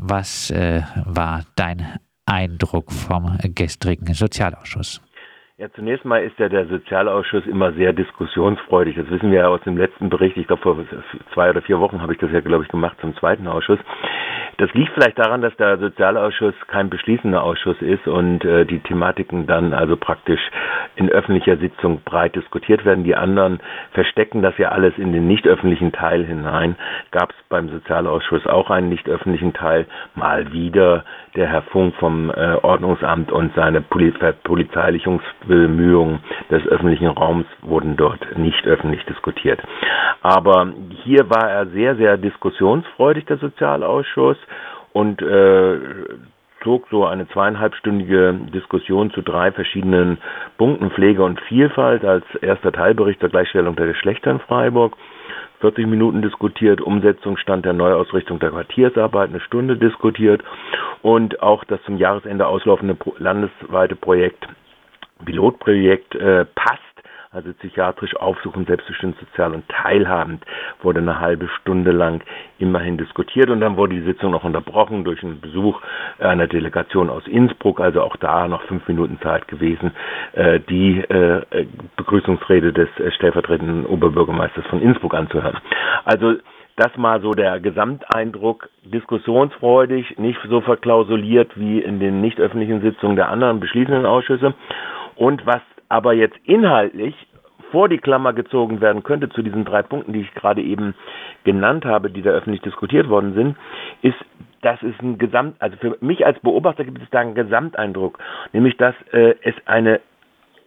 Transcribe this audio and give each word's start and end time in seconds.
was 0.00 0.50
äh, 0.50 0.82
war 1.04 1.42
dein 1.56 1.98
Eindruck 2.26 2.92
vom 2.92 3.38
gestrigen 3.54 4.14
Sozialausschuss? 4.14 5.02
Ja, 5.58 5.66
zunächst 5.72 6.04
mal 6.04 6.22
ist 6.22 6.38
ja 6.38 6.48
der 6.48 6.68
Sozialausschuss 6.68 7.44
immer 7.46 7.72
sehr 7.72 7.92
diskussionsfreudig. 7.92 8.94
Das 8.94 9.10
wissen 9.10 9.32
wir 9.32 9.40
ja 9.40 9.48
aus 9.48 9.60
dem 9.62 9.76
letzten 9.76 10.08
Bericht. 10.08 10.36
Ich 10.36 10.46
glaube, 10.46 10.62
vor 10.62 10.76
zwei 11.34 11.50
oder 11.50 11.62
vier 11.62 11.80
Wochen 11.80 12.00
habe 12.00 12.12
ich 12.12 12.20
das 12.20 12.30
ja, 12.30 12.38
glaube 12.38 12.62
ich, 12.62 12.70
gemacht 12.70 12.96
zum 13.00 13.16
zweiten 13.16 13.48
Ausschuss. 13.48 13.80
Das 14.58 14.74
liegt 14.74 14.92
vielleicht 14.92 15.18
daran, 15.20 15.40
dass 15.40 15.56
der 15.56 15.78
Sozialausschuss 15.78 16.54
kein 16.66 16.90
beschließender 16.90 17.44
Ausschuss 17.44 17.80
ist 17.80 18.08
und 18.08 18.44
äh, 18.44 18.66
die 18.66 18.80
Thematiken 18.80 19.46
dann 19.46 19.72
also 19.72 19.96
praktisch 19.96 20.40
in 20.96 21.08
öffentlicher 21.08 21.58
Sitzung 21.58 22.00
breit 22.04 22.34
diskutiert 22.34 22.84
werden. 22.84 23.04
Die 23.04 23.14
anderen 23.14 23.60
verstecken 23.92 24.42
das 24.42 24.58
ja 24.58 24.70
alles 24.70 24.98
in 24.98 25.12
den 25.12 25.28
nicht 25.28 25.46
öffentlichen 25.46 25.92
Teil 25.92 26.24
hinein. 26.24 26.74
Gab 27.12 27.30
es 27.30 27.36
beim 27.48 27.68
Sozialausschuss 27.68 28.48
auch 28.48 28.70
einen 28.70 28.88
nicht 28.88 29.08
öffentlichen 29.08 29.54
Teil. 29.54 29.86
Mal 30.16 30.52
wieder 30.52 31.04
der 31.36 31.46
Herr 31.46 31.62
Funk 31.62 31.94
vom 31.94 32.30
äh, 32.30 32.56
Ordnungsamt 32.60 33.30
und 33.30 33.54
seine 33.54 33.80
Poli 33.80 34.10
Verpolizeilichungsbemühungen 34.10 36.18
des 36.50 36.66
öffentlichen 36.66 37.06
Raums 37.06 37.46
wurden 37.62 37.96
dort 37.96 38.36
nicht 38.36 38.66
öffentlich 38.66 39.04
diskutiert. 39.04 39.60
Aber 40.22 40.72
hier 41.04 41.30
war 41.30 41.48
er 41.48 41.66
sehr, 41.66 41.94
sehr 41.94 42.16
diskussionsfreudig, 42.16 43.26
der 43.26 43.36
Sozialausschuss 43.36 44.36
und 44.92 45.22
äh, 45.22 45.78
zog 46.62 46.88
so 46.90 47.06
eine 47.06 47.28
zweieinhalbstündige 47.28 48.34
Diskussion 48.52 49.10
zu 49.12 49.22
drei 49.22 49.52
verschiedenen 49.52 50.18
Punkten 50.56 50.90
Pflege 50.90 51.22
und 51.22 51.40
Vielfalt 51.42 52.04
als 52.04 52.24
erster 52.40 52.72
Teilbericht 52.72 53.20
zur 53.20 53.28
Gleichstellung 53.28 53.76
der 53.76 53.86
Geschlechter 53.86 54.30
in 54.30 54.40
Freiburg. 54.40 54.96
40 55.60 55.86
Minuten 55.86 56.22
diskutiert, 56.22 56.80
Umsetzungsstand 56.80 57.64
der 57.64 57.72
Neuausrichtung 57.72 58.38
der 58.38 58.50
Quartiersarbeit 58.50 59.30
eine 59.30 59.40
Stunde 59.40 59.76
diskutiert 59.76 60.42
und 61.02 61.42
auch 61.42 61.64
das 61.64 61.82
zum 61.84 61.96
Jahresende 61.96 62.46
auslaufende 62.46 62.96
landesweite 63.18 63.96
Projekt, 63.96 64.46
Pilotprojekt 65.24 66.14
äh, 66.14 66.44
passt 66.54 66.87
also 67.30 67.52
psychiatrisch 67.52 68.16
aufsuchend, 68.16 68.68
selbstbestimmt, 68.68 69.16
sozial 69.18 69.54
und 69.54 69.68
teilhabend, 69.68 70.44
wurde 70.82 71.00
eine 71.00 71.20
halbe 71.20 71.48
Stunde 71.60 71.92
lang 71.92 72.22
immerhin 72.58 72.96
diskutiert 72.96 73.50
und 73.50 73.60
dann 73.60 73.76
wurde 73.76 73.94
die 73.94 74.04
Sitzung 74.04 74.30
noch 74.30 74.44
unterbrochen 74.44 75.04
durch 75.04 75.22
einen 75.22 75.40
Besuch 75.40 75.80
einer 76.18 76.46
Delegation 76.46 77.10
aus 77.10 77.26
Innsbruck, 77.26 77.80
also 77.80 78.02
auch 78.02 78.16
da 78.16 78.48
noch 78.48 78.62
fünf 78.62 78.88
Minuten 78.88 79.18
Zeit 79.20 79.46
gewesen, 79.48 79.92
äh, 80.32 80.60
die 80.60 81.00
äh, 81.00 81.66
Begrüßungsrede 81.96 82.72
des 82.72 82.88
äh, 82.98 83.10
stellvertretenden 83.12 83.84
Oberbürgermeisters 83.86 84.66
von 84.66 84.80
Innsbruck 84.80 85.14
anzuhören. 85.14 85.58
Also 86.04 86.34
das 86.76 86.96
mal 86.96 87.20
so 87.20 87.32
der 87.32 87.58
Gesamteindruck, 87.60 88.70
diskussionsfreudig, 88.84 90.16
nicht 90.16 90.38
so 90.48 90.60
verklausuliert 90.60 91.50
wie 91.56 91.80
in 91.80 91.98
den 91.98 92.20
nicht 92.20 92.38
öffentlichen 92.40 92.80
Sitzungen 92.80 93.16
der 93.16 93.28
anderen 93.28 93.58
beschließenden 93.60 94.06
Ausschüsse. 94.06 94.54
Und 95.16 95.44
was 95.44 95.60
aber 95.88 96.12
jetzt 96.12 96.36
inhaltlich 96.44 97.14
vor 97.70 97.88
die 97.88 97.98
Klammer 97.98 98.32
gezogen 98.32 98.80
werden 98.80 99.02
könnte 99.02 99.28
zu 99.28 99.42
diesen 99.42 99.64
drei 99.64 99.82
Punkten, 99.82 100.12
die 100.12 100.22
ich 100.22 100.34
gerade 100.34 100.62
eben 100.62 100.94
genannt 101.44 101.84
habe, 101.84 102.10
die 102.10 102.22
da 102.22 102.30
öffentlich 102.30 102.62
diskutiert 102.62 103.08
worden 103.08 103.34
sind, 103.34 103.56
ist, 104.02 104.18
dass 104.62 104.82
es 104.82 104.94
ein 105.00 105.18
Gesamt, 105.18 105.56
also 105.60 105.76
für 105.76 105.96
mich 106.00 106.24
als 106.26 106.38
Beobachter 106.40 106.84
gibt 106.84 107.02
es 107.02 107.10
da 107.10 107.20
einen 107.20 107.34
Gesamteindruck, 107.34 108.18
nämlich 108.52 108.76
dass 108.76 108.94
äh, 109.12 109.34
es 109.42 109.54
eine 109.66 110.00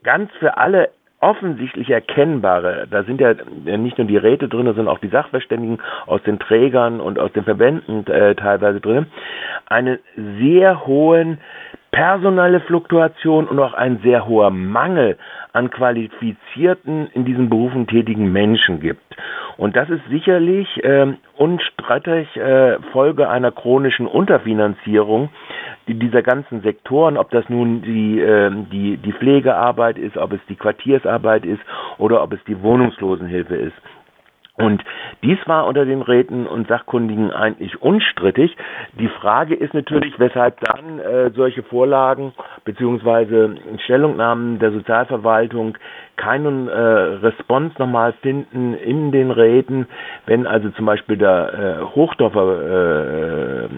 ganz 0.03 0.31
für 0.39 0.57
alle 0.57 0.89
offensichtlich 1.19 1.89
erkennbare, 1.89 2.87
da 2.89 3.03
sind 3.03 3.21
ja 3.21 3.35
nicht 3.77 3.97
nur 3.99 4.07
die 4.07 4.17
Räte 4.17 4.49
drin, 4.49 4.65
sondern 4.65 4.87
auch 4.87 4.97
die 4.97 5.09
Sachverständigen 5.09 5.79
aus 6.07 6.23
den 6.23 6.39
Trägern 6.39 6.99
und 6.99 7.19
aus 7.19 7.31
den 7.33 7.43
Verbänden 7.43 8.07
äh, 8.07 8.33
teilweise 8.33 8.81
drin, 8.81 9.05
einen 9.67 9.99
sehr 10.39 10.87
hohen 10.87 11.37
personelle 11.91 12.61
Fluktuation 12.61 13.47
und 13.47 13.59
auch 13.59 13.73
ein 13.73 13.99
sehr 14.01 14.25
hoher 14.27 14.49
Mangel 14.49 15.17
an 15.53 15.69
qualifizierten, 15.69 17.07
in 17.13 17.25
diesen 17.25 17.49
Berufen 17.49 17.85
tätigen 17.87 18.31
Menschen 18.31 18.79
gibt. 18.79 19.03
Und 19.57 19.75
das 19.75 19.89
ist 19.89 20.01
sicherlich 20.09 20.67
äh, 20.83 21.13
unstreitig 21.37 22.35
äh, 22.37 22.79
Folge 22.93 23.29
einer 23.29 23.51
chronischen 23.51 24.07
Unterfinanzierung 24.07 25.29
dieser 25.87 26.21
ganzen 26.21 26.61
Sektoren, 26.61 27.17
ob 27.17 27.29
das 27.31 27.49
nun 27.49 27.81
die, 27.81 28.19
äh, 28.19 28.51
die, 28.71 28.97
die 28.97 29.13
Pflegearbeit 29.13 29.97
ist, 29.97 30.15
ob 30.17 30.31
es 30.31 30.39
die 30.47 30.55
Quartiersarbeit 30.55 31.45
ist 31.45 31.61
oder 31.97 32.23
ob 32.23 32.31
es 32.33 32.39
die 32.47 32.61
Wohnungslosenhilfe 32.61 33.55
ist. 33.55 33.75
Und 34.57 34.83
dies 35.23 35.37
war 35.45 35.65
unter 35.65 35.85
den 35.85 36.01
Räten 36.01 36.45
und 36.45 36.67
Sachkundigen 36.67 37.31
eigentlich 37.31 37.81
unstrittig. 37.81 38.55
Die 38.99 39.07
Frage 39.07 39.55
ist 39.55 39.73
natürlich, 39.73 40.19
weshalb 40.19 40.59
dann 40.59 40.99
äh, 40.99 41.31
solche 41.31 41.63
Vorlagen 41.63 42.33
beziehungsweise 42.65 43.55
Stellungnahmen 43.85 44.59
der 44.59 44.71
Sozialverwaltung 44.71 45.77
keinen 46.17 46.67
äh, 46.67 46.73
Response 46.73 47.75
nochmal 47.79 48.13
finden 48.21 48.73
in 48.73 49.11
den 49.11 49.31
Räten, 49.31 49.87
wenn 50.25 50.45
also 50.45 50.69
zum 50.71 50.85
Beispiel 50.85 51.17
der 51.17 51.53
äh, 51.81 51.95
Hochdorfer 51.95 52.61
äh, 52.61 53.65
äh 53.65 53.69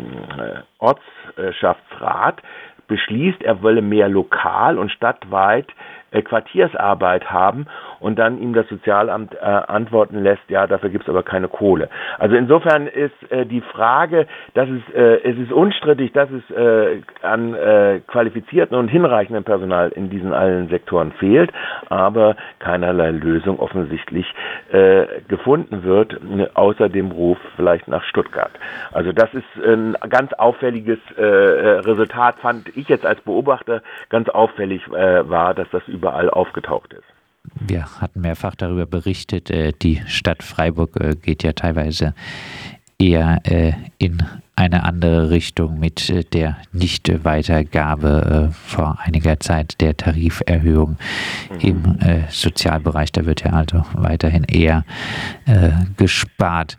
Ortschaftsrat 0.79 2.41
beschließt, 2.87 3.41
er 3.43 3.61
wolle 3.61 3.81
mehr 3.81 4.09
lokal 4.09 4.77
und 4.77 4.91
stadtweit 4.91 5.67
äh, 6.11 6.21
Quartiersarbeit 6.21 7.31
haben 7.31 7.67
und 8.03 8.19
dann 8.19 8.37
ihm 8.37 8.53
das 8.53 8.67
Sozialamt 8.67 9.33
äh, 9.33 9.39
antworten 9.39 10.21
lässt, 10.21 10.43
ja, 10.49 10.67
dafür 10.67 10.89
gibt 10.89 11.05
es 11.05 11.09
aber 11.09 11.23
keine 11.23 11.47
Kohle. 11.47 11.89
Also 12.19 12.35
insofern 12.35 12.87
ist 12.87 13.31
äh, 13.31 13.45
die 13.45 13.61
Frage, 13.61 14.27
dass 14.53 14.67
es, 14.67 14.93
äh, 14.93 15.21
es 15.23 15.37
ist 15.37 15.53
unstrittig, 15.53 16.11
dass 16.11 16.29
es 16.29 16.43
äh, 16.51 17.01
an 17.21 17.53
äh, 17.53 18.01
qualifizierten 18.05 18.77
und 18.77 18.89
hinreichenden 18.89 19.45
Personal 19.45 19.89
in 19.89 20.09
diesen 20.09 20.33
allen 20.33 20.67
Sektoren 20.67 21.13
fehlt, 21.13 21.51
aber 21.87 22.35
keinerlei 22.59 23.11
Lösung 23.11 23.57
offensichtlich 23.59 24.25
äh, 24.71 25.05
gefunden 25.29 25.83
wird, 25.83 26.19
außer 26.55 26.89
dem 26.89 27.11
Ruf 27.11 27.37
vielleicht 27.55 27.87
nach 27.87 28.03
Stuttgart. 28.03 28.51
Also 28.91 29.13
das 29.13 29.33
ist 29.33 29.65
ein 29.65 29.95
ganz 30.09 30.33
auffälliges 30.33 30.99
äh, 31.15 31.23
Resultat, 31.23 32.35
fand 32.39 32.75
ich 32.75 32.89
jetzt 32.89 33.05
als 33.05 33.21
Beobachter 33.21 33.81
ganz 34.09 34.27
auffällig 34.27 34.85
äh, 34.87 35.29
war, 35.29 35.53
dass 35.53 35.69
das 35.71 35.87
überall 35.87 36.29
aufgetaucht 36.29 36.91
ist. 36.91 37.12
Wir 37.59 37.85
hatten 37.99 38.21
mehrfach 38.21 38.55
darüber 38.55 38.85
berichtet, 38.85 39.49
äh, 39.49 39.73
die 39.73 40.01
Stadt 40.07 40.43
Freiburg 40.43 40.95
äh, 40.99 41.15
geht 41.15 41.43
ja 41.43 41.53
teilweise 41.53 42.13
eher 42.97 43.41
äh, 43.43 43.73
in 43.97 44.23
eine 44.55 44.83
andere 44.83 45.29
Richtung 45.29 45.79
mit 45.79 46.33
der 46.33 46.57
Nichtweitergabe 46.71 48.51
vor 48.53 48.99
einiger 49.01 49.39
Zeit 49.39 49.81
der 49.81 49.97
Tariferhöhung 49.97 50.97
mhm. 51.49 51.59
im 51.59 51.99
Sozialbereich. 52.29 53.11
Da 53.11 53.25
wird 53.25 53.43
ja 53.43 53.53
also 53.53 53.83
weiterhin 53.93 54.43
eher 54.43 54.85
gespart. 55.97 56.77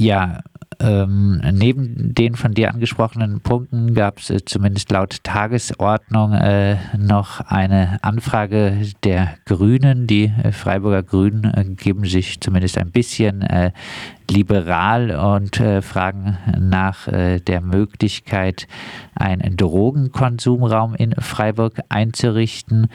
ja, 0.00 0.40
ähm, 0.80 1.40
neben 1.52 2.14
den 2.14 2.34
von 2.34 2.52
dir 2.52 2.72
angesprochenen 2.72 3.40
Punkten 3.40 3.94
gab 3.94 4.18
es 4.18 4.30
äh, 4.30 4.44
zumindest 4.44 4.90
laut 4.90 5.22
Tagesordnung 5.22 6.32
äh, 6.32 6.76
noch 6.96 7.40
eine 7.40 7.98
Anfrage 8.02 8.80
der 9.02 9.36
Grünen. 9.44 10.06
Die 10.06 10.24
äh, 10.24 10.52
Freiburger 10.52 11.02
Grünen 11.02 11.44
äh, 11.44 11.64
geben 11.64 12.04
sich 12.04 12.40
zumindest 12.40 12.78
ein 12.78 12.90
bisschen 12.90 13.42
äh, 13.42 13.72
liberal 14.30 15.10
und 15.16 15.60
äh, 15.60 15.82
fragen 15.82 16.38
nach 16.58 17.06
der 17.06 17.60
Möglichkeit, 17.60 18.66
einen 19.14 19.56
Drogenkonsumraum 19.56 20.94
in 20.94 21.12
Freiburg 21.12 21.80
einzurichten. 21.88 22.88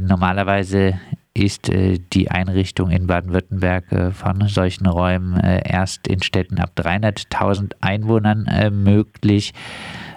normalerweise 0.00 0.94
ist 1.36 1.68
äh, 1.68 1.98
die 2.12 2.30
Einrichtung 2.30 2.90
in 2.90 3.06
Baden-Württemberg 3.06 3.92
äh, 3.92 4.10
von 4.10 4.48
solchen 4.48 4.86
Räumen 4.86 5.38
äh, 5.38 5.60
erst 5.68 6.08
in 6.08 6.22
Städten 6.22 6.58
ab 6.58 6.72
300.000 6.76 7.72
Einwohnern 7.80 8.46
möglich. 8.82 9.52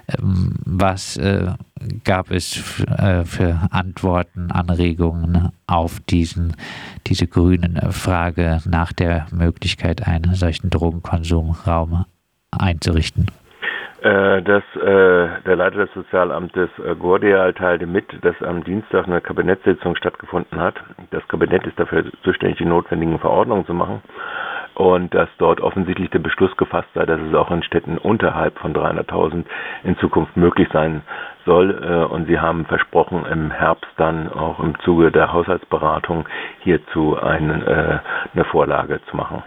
Ähm, 0.08 0.56
was 0.66 1.20
gab 2.04 2.32
es 2.32 2.54
für 2.54 3.68
Antworten, 3.72 4.52
Anregungen 4.52 5.50
auf 5.68 6.00
diesen, 6.02 6.56
diese 7.08 7.28
grünen 7.28 7.80
Frage 7.92 8.62
nach 8.66 8.92
der 8.92 9.28
Möglichkeit, 9.32 10.08
einen 10.08 10.34
solchen 10.36 10.70
Drogenkonsumraum 10.70 12.06
einzurichten? 12.52 13.28
Äh, 14.02 14.42
dass 14.44 14.64
äh, 14.78 15.28
der 15.46 15.56
Leiter 15.58 15.80
des 15.86 15.94
Sozialamtes 15.94 16.70
äh, 16.80 16.96
Gordial 16.96 17.54
teilte 17.54 17.86
mit, 17.86 18.06
dass 18.24 18.42
am 18.42 18.64
Dienstag 18.64 19.08
eine 19.08 19.20
Kabinettssitzung 19.20 19.98
stattgefunden 19.98 20.58
hat. 20.60 20.76
Das 21.12 21.28
Kabinett 21.28 21.68
ist 21.68 21.78
dafür 21.78 22.06
zuständig, 22.24 22.60
die 22.60 22.66
notwendigen 22.66 23.20
Verordnungen 23.20 23.66
zu 23.66 23.74
machen 23.74 24.02
und 24.76 25.14
dass 25.14 25.28
dort 25.38 25.60
offensichtlich 25.60 26.10
der 26.12 26.20
Beschluss 26.20 26.56
gefasst 26.56 26.88
sei, 26.94 27.06
dass 27.06 27.20
es 27.20 27.34
auch 27.36 27.52
in 27.52 27.62
Städten 27.62 27.98
unterhalb 27.98 28.58
von 28.60 28.74
300.000 28.74 29.44
in 29.84 29.98
Zukunft 29.98 30.38
möglich 30.38 30.70
sein 30.72 31.02
soll. 31.46 31.72
Äh, 31.84 32.06
und 32.14 32.28
sie 32.28 32.40
haben 32.40 32.66
versprochen, 32.68 33.26
im 33.30 33.52
Herbst 33.52 33.92
dann 33.98 34.32
auch 34.32 34.62
im 34.62 34.80
Zuge 34.80 35.12
der 35.12 35.34
Haushaltsberatung 35.34 36.26
hierzu 36.62 37.18
eine, 37.22 37.66
äh, 37.66 38.00
eine 38.34 38.46
Vorlage 38.46 39.02
zu 39.10 39.18
machen. 39.18 39.44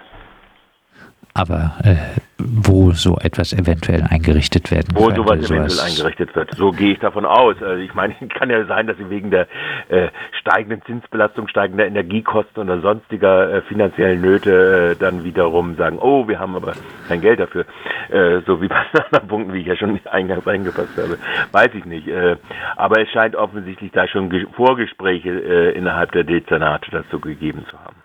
Aber 1.35 1.73
äh, 1.85 1.97
wo 2.39 2.93
so 2.93 3.17
etwas 3.19 3.53
eventuell 3.53 4.03
eingerichtet 4.03 4.71
werden 4.71 4.89
wo 4.95 5.07
könnte. 5.07 5.21
Wo 5.21 5.25
sowas 5.25 5.51
eventuell 5.51 5.81
eingerichtet 5.81 6.35
wird. 6.35 6.55
So 6.55 6.73
gehe 6.73 6.93
ich 6.93 6.99
davon 6.99 7.25
aus. 7.25 7.57
Also 7.63 7.81
ich 7.83 7.95
meine, 7.95 8.15
kann 8.35 8.51
ja 8.51 8.65
sein, 8.67 8.87
dass 8.87 8.97
sie 8.99 9.09
wegen 9.09 9.31
der 9.31 9.47
äh, 9.89 10.09
steigenden 10.41 10.83
Zinsbelastung, 10.83 11.49
steigender 11.49 11.87
Energiekosten 11.87 12.63
oder 12.63 12.81
sonstiger 12.81 13.53
äh, 13.53 13.63
finanziellen 13.63 14.21
Nöte 14.21 14.93
äh, 14.93 14.97
dann 14.97 15.25
wiederum 15.25 15.77
sagen, 15.77 15.99
oh, 16.01 16.29
wir 16.29 16.39
haben 16.39 16.55
aber 16.57 16.75
kein 17.09 17.21
Geld 17.21 17.41
dafür. 17.41 17.65
Äh, 18.11 18.41
so 18.47 18.61
wie 18.61 18.69
bei 18.73 18.77
anderen 18.77 19.29
Punkten, 19.29 19.53
wie 19.55 19.61
ich 19.61 19.67
ja 19.67 19.77
schon 19.77 19.99
eingangs 20.11 20.47
eingepasst 20.47 20.97
habe. 20.97 21.19
Weiß 21.53 21.71
ich 21.75 21.85
nicht. 21.85 22.09
Äh, 22.09 22.37
aber 22.77 23.01
es 23.01 23.09
scheint 23.11 23.37
offensichtlich 23.37 23.93
da 23.93 24.07
schon 24.09 24.31
Vorgespräche 24.55 25.31
äh, 25.31 25.77
innerhalb 25.77 26.13
der 26.13 26.25
Dezernate 26.25 26.91
dazu 26.91 27.21
gegeben 27.21 27.65
zu 27.71 27.79
haben. 27.79 28.02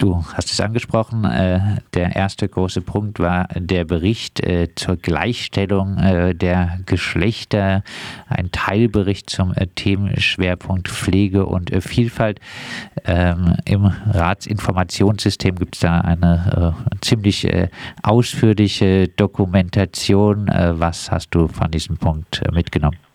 Du 0.00 0.24
hast 0.32 0.50
es 0.50 0.62
angesprochen, 0.62 1.26
äh, 1.26 1.76
der 1.92 2.16
erste 2.16 2.48
große 2.48 2.80
Punkt 2.80 3.20
war 3.20 3.48
der 3.54 3.84
Bericht 3.84 4.40
äh, 4.40 4.74
zur 4.74 4.96
Gleichstellung 4.96 5.98
äh, 5.98 6.34
der 6.34 6.78
Geschlechter, 6.86 7.82
ein 8.26 8.50
Teilbericht 8.50 9.28
zum 9.28 9.52
Themenschwerpunkt 9.74 10.88
Pflege 10.88 11.44
und 11.44 11.70
Vielfalt. 11.82 12.40
Ähm, 13.04 13.56
Im 13.66 13.84
Ratsinformationssystem 13.84 15.56
gibt 15.56 15.74
es 15.74 15.80
da 15.82 16.00
eine 16.00 16.74
ziemlich 17.02 17.46
ausführliche 18.02 19.08
Dokumentation. 19.08 20.46
was 20.46 21.10
hast 21.10 21.34
du 21.34 21.48
von 21.48 21.70
diesem 21.70 21.98
Punkt 21.98 22.42
mitgenommen? 22.52 23.09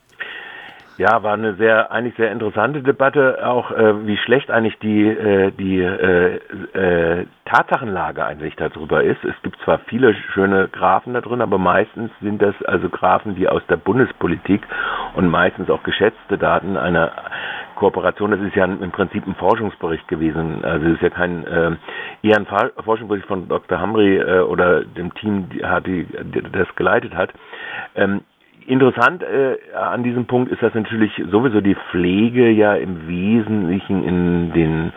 Ja, 0.98 1.24
war 1.24 1.34
eine 1.34 1.56
sehr, 1.56 1.92
eigentlich 1.92 2.16
sehr 2.16 2.32
interessante 2.32 2.82
Debatte, 2.82 3.46
auch 3.46 3.70
äh, 3.72 4.08
wie 4.08 4.16
schlecht 4.16 4.50
eigentlich 4.50 4.80
die, 4.80 5.06
äh, 5.06 5.52
die 5.52 5.82
äh, 5.82 6.40
äh, 6.74 7.26
Tatsachenlage 7.44 8.24
eigentlich 8.24 8.56
darüber 8.56 9.04
ist. 9.04 9.22
Es 9.26 9.36
gibt 9.44 9.60
zwar 9.66 9.80
viele 9.88 10.14
schöne 10.34 10.70
Graphen 10.70 11.14
da 11.14 11.20
drin, 11.20 11.42
aber 11.42 11.58
meistens 11.58 12.12
sind 12.22 12.42
das 12.42 12.56
also 12.64 12.88
Graphen, 12.88 13.36
die 13.36 13.50
aus 13.50 13.62
der 13.68 13.76
Bundespolitik 13.76 14.62
und 15.16 15.28
meistens 15.28 15.70
auch 15.70 15.84
geschätzte 15.84 16.38
Daten 16.38 16.78
einer 16.78 17.12
Kooperation, 17.76 18.32
das 18.32 18.40
ist 18.40 18.56
ja 18.56 18.64
im 18.64 18.92
Prinzip 18.92 19.28
ein 19.28 19.36
Forschungsbericht 19.36 20.08
gewesen. 20.08 20.64
Also 20.64 20.88
es 20.88 20.94
ist 20.94 21.02
ja 21.02 21.10
kein 21.10 21.46
äh, 21.46 21.72
eher 22.24 22.38
ein 22.38 22.48
Forschungsbericht 22.86 23.28
von 23.28 23.50
Dr. 23.50 23.82
Hamri 23.82 24.16
äh, 24.16 24.40
oder 24.40 24.86
dem 24.86 25.14
Team, 25.16 25.50
die 25.50 26.08
das 26.54 26.74
geleitet 26.78 27.14
hat. 27.14 27.34
Ähm, 27.96 28.22
Interessant 28.68 29.22
äh, 29.22 29.58
an 29.76 30.04
diesem 30.04 30.26
Punkt 30.26 30.52
ist, 30.52 30.62
dass 30.62 30.74
natürlich 30.74 31.12
sowieso 31.30 31.62
die 31.62 31.76
Pflege 31.92 32.50
ja 32.50 32.74
im 32.76 33.08
Wesentlichen 33.08 34.04
in 34.04 34.54
den 34.54 34.94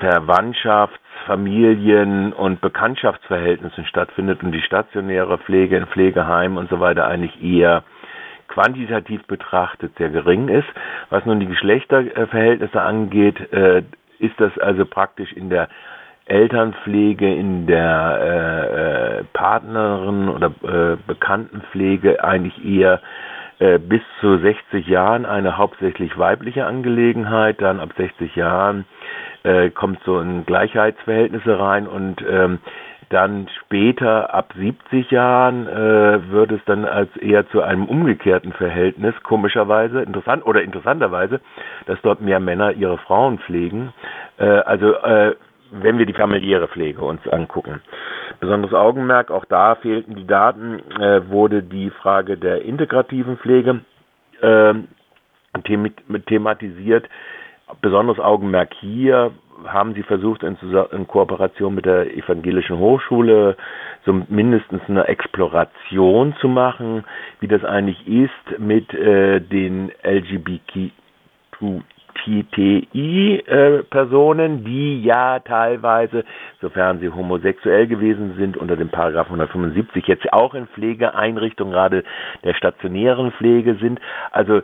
Verwandtschafts-, 0.00 0.98
Familien- 1.26 2.32
und 2.32 2.60
Bekanntschaftsverhältnissen 2.60 3.84
stattfindet 3.84 4.42
und 4.42 4.52
die 4.52 4.62
stationäre 4.62 5.38
Pflege 5.38 5.76
in 5.76 5.86
Pflegeheimen 5.86 6.56
und 6.56 6.70
so 6.70 6.80
weiter 6.80 7.06
eigentlich 7.06 7.42
eher 7.42 7.84
quantitativ 8.48 9.26
betrachtet 9.26 9.92
sehr 9.98 10.08
gering 10.08 10.48
ist. 10.48 10.68
Was 11.10 11.24
nun 11.26 11.38
die 11.38 11.46
Geschlechterverhältnisse 11.46 12.80
angeht, 12.80 13.52
äh, 13.52 13.82
ist 14.18 14.34
das 14.38 14.56
also 14.58 14.84
praktisch 14.86 15.32
in 15.32 15.50
der 15.50 15.68
Elternpflege, 16.28 17.32
in 17.34 17.66
der 17.66 18.18
äh, 18.20 19.18
äh, 19.20 19.24
Partnerin 19.32 20.28
oder 20.28 20.52
äh, 20.62 20.96
Bekanntenpflege 21.06 22.22
eigentlich 22.22 22.64
eher 22.64 23.00
äh, 23.58 23.78
bis 23.78 24.02
zu 24.20 24.38
60 24.38 24.86
Jahren 24.86 25.26
eine 25.26 25.58
hauptsächlich 25.58 26.16
weibliche 26.18 26.66
Angelegenheit, 26.66 27.60
dann 27.60 27.80
ab 27.80 27.90
60 27.96 28.36
Jahren 28.36 28.84
äh, 29.42 29.70
kommt 29.70 30.00
so 30.04 30.20
in 30.20 30.44
Gleichheitsverhältnisse 30.46 31.58
rein 31.58 31.86
und 31.88 32.24
ähm, 32.28 32.58
dann 33.10 33.48
später 33.64 34.34
ab 34.34 34.52
70 34.56 35.10
Jahren 35.10 35.66
äh, 35.66 36.30
wird 36.30 36.52
es 36.52 36.60
dann 36.66 36.84
als 36.84 37.14
eher 37.16 37.48
zu 37.48 37.62
einem 37.62 37.86
umgekehrten 37.86 38.52
Verhältnis, 38.52 39.14
komischerweise, 39.22 40.02
interessant 40.02 40.44
oder 40.44 40.62
interessanterweise, 40.62 41.40
dass 41.86 41.98
dort 42.02 42.20
mehr 42.20 42.38
Männer 42.40 42.72
ihre 42.72 42.98
Frauen 42.98 43.38
pflegen. 43.38 43.94
Äh, 44.36 44.44
also 44.44 44.92
äh, 44.94 45.34
wenn 45.70 45.98
wir 45.98 46.06
die 46.06 46.14
familiäre 46.14 46.68
Pflege 46.68 47.02
uns 47.02 47.26
angucken. 47.28 47.80
Besonderes 48.40 48.74
Augenmerk, 48.74 49.30
auch 49.30 49.44
da 49.44 49.74
fehlten 49.76 50.14
die 50.14 50.26
Daten, 50.26 50.80
äh, 51.00 51.28
wurde 51.28 51.62
die 51.62 51.90
Frage 51.90 52.36
der 52.36 52.62
integrativen 52.62 53.38
Pflege 53.38 53.80
äh, 54.40 54.74
thematisiert. 56.26 57.08
Besonderes 57.80 58.18
Augenmerk 58.18 58.72
hier 58.80 59.32
haben 59.66 59.94
sie 59.94 60.02
versucht, 60.02 60.42
in, 60.42 60.56
in, 60.92 61.06
Kooperation 61.06 61.74
mit 61.74 61.84
der 61.84 62.16
Evangelischen 62.16 62.78
Hochschule 62.78 63.56
so 64.06 64.22
mindestens 64.28 64.82
eine 64.88 65.08
Exploration 65.08 66.34
zu 66.40 66.48
machen, 66.48 67.04
wie 67.40 67.48
das 67.48 67.64
eigentlich 67.64 68.06
ist 68.06 68.58
mit 68.58 68.94
äh, 68.94 69.40
den 69.40 69.90
LGBTQ 70.02 70.92
LGBTI-Personen, 72.26 74.64
die 74.64 75.02
ja 75.02 75.38
teilweise, 75.40 76.24
sofern 76.60 77.00
sie 77.00 77.10
homosexuell 77.10 77.86
gewesen 77.86 78.34
sind, 78.36 78.56
unter 78.56 78.76
dem 78.76 78.88
Paragraph 78.88 79.26
175 79.26 80.06
jetzt 80.06 80.32
auch 80.32 80.54
in 80.54 80.66
Pflegeeinrichtungen, 80.68 81.72
gerade 81.72 82.04
der 82.44 82.54
stationären 82.54 83.32
Pflege 83.32 83.74
sind. 83.76 84.00
Also 84.30 84.62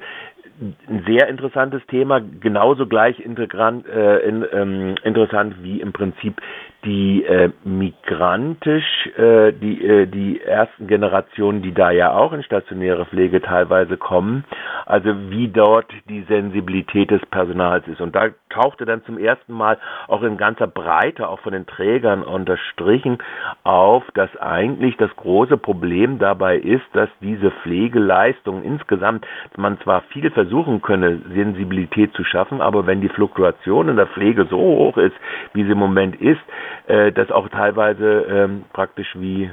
ein 0.60 1.04
sehr 1.06 1.28
interessantes 1.28 1.84
Thema, 1.86 2.20
genauso 2.40 2.86
gleich 2.86 3.18
äh, 3.18 4.28
in, 4.28 4.46
ähm, 4.52 4.94
interessant 5.02 5.56
wie 5.62 5.80
im 5.80 5.92
Prinzip 5.92 6.40
die 6.84 7.24
äh, 7.24 7.50
migrantisch, 7.64 9.08
äh, 9.16 9.52
die, 9.52 9.84
äh, 9.84 10.06
die 10.06 10.40
ersten 10.40 10.86
Generationen, 10.86 11.62
die 11.62 11.72
da 11.72 11.90
ja 11.90 12.12
auch 12.12 12.32
in 12.32 12.42
stationäre 12.42 13.06
Pflege 13.06 13.40
teilweise 13.40 13.96
kommen, 13.96 14.44
also 14.86 15.30
wie 15.30 15.48
dort 15.48 15.86
die 16.08 16.22
Sensibilität 16.22 17.10
des 17.10 17.24
Personals 17.26 17.86
ist. 17.88 18.00
Und 18.00 18.14
da 18.14 18.28
tauchte 18.50 18.84
dann 18.84 19.02
zum 19.04 19.18
ersten 19.18 19.52
Mal 19.52 19.78
auch 20.08 20.22
in 20.22 20.36
ganzer 20.36 20.66
Breite, 20.66 21.28
auch 21.28 21.40
von 21.40 21.52
den 21.52 21.66
Trägern 21.66 22.22
unterstrichen, 22.22 23.18
auf, 23.62 24.04
dass 24.14 24.34
eigentlich 24.36 24.96
das 24.96 25.14
große 25.16 25.56
Problem 25.56 26.18
dabei 26.18 26.56
ist, 26.56 26.84
dass 26.92 27.08
diese 27.20 27.50
Pflegeleistung 27.62 28.62
insgesamt, 28.62 29.26
man 29.56 29.80
zwar 29.80 30.02
viel 30.12 30.30
versuchen 30.30 30.82
könne, 30.82 31.20
Sensibilität 31.34 32.12
zu 32.14 32.24
schaffen, 32.24 32.60
aber 32.60 32.86
wenn 32.86 33.00
die 33.00 33.08
Fluktuation 33.08 33.88
in 33.88 33.96
der 33.96 34.06
Pflege 34.08 34.46
so 34.50 34.58
hoch 34.58 34.96
ist, 34.98 35.16
wie 35.54 35.64
sie 35.64 35.72
im 35.72 35.78
Moment 35.78 36.20
ist, 36.20 36.40
äh, 36.86 37.12
das 37.12 37.30
auch 37.30 37.48
teilweise 37.48 38.26
ähm, 38.28 38.64
praktisch 38.72 39.14
wie 39.14 39.50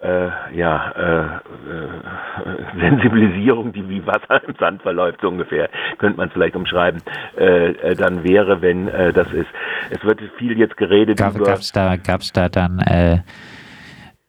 äh, 0.00 0.28
ja, 0.54 0.90
äh, 0.90 1.24
äh, 1.24 2.78
Sensibilisierung, 2.80 3.72
die 3.72 3.88
wie 3.88 4.06
Wasser 4.06 4.42
im 4.46 4.54
Sand 4.56 4.82
verläuft, 4.82 5.20
so 5.22 5.28
ungefähr, 5.28 5.70
könnte 5.98 6.18
man 6.18 6.28
es 6.28 6.34
vielleicht 6.34 6.54
umschreiben, 6.54 7.02
äh, 7.38 7.70
äh, 7.70 7.94
dann 7.94 8.22
wäre, 8.22 8.60
wenn 8.60 8.88
äh, 8.88 9.12
das 9.12 9.32
ist. 9.32 9.48
Es 9.90 10.04
wird 10.04 10.20
viel 10.38 10.58
jetzt 10.58 10.76
geredet 10.76 11.18
Gab, 11.18 11.34
über... 11.34 11.46
Gab's 11.46 11.72
da, 11.72 11.96
gab's 11.96 12.32
da 12.32 12.48
dann 12.48 12.78
äh, 12.80 13.18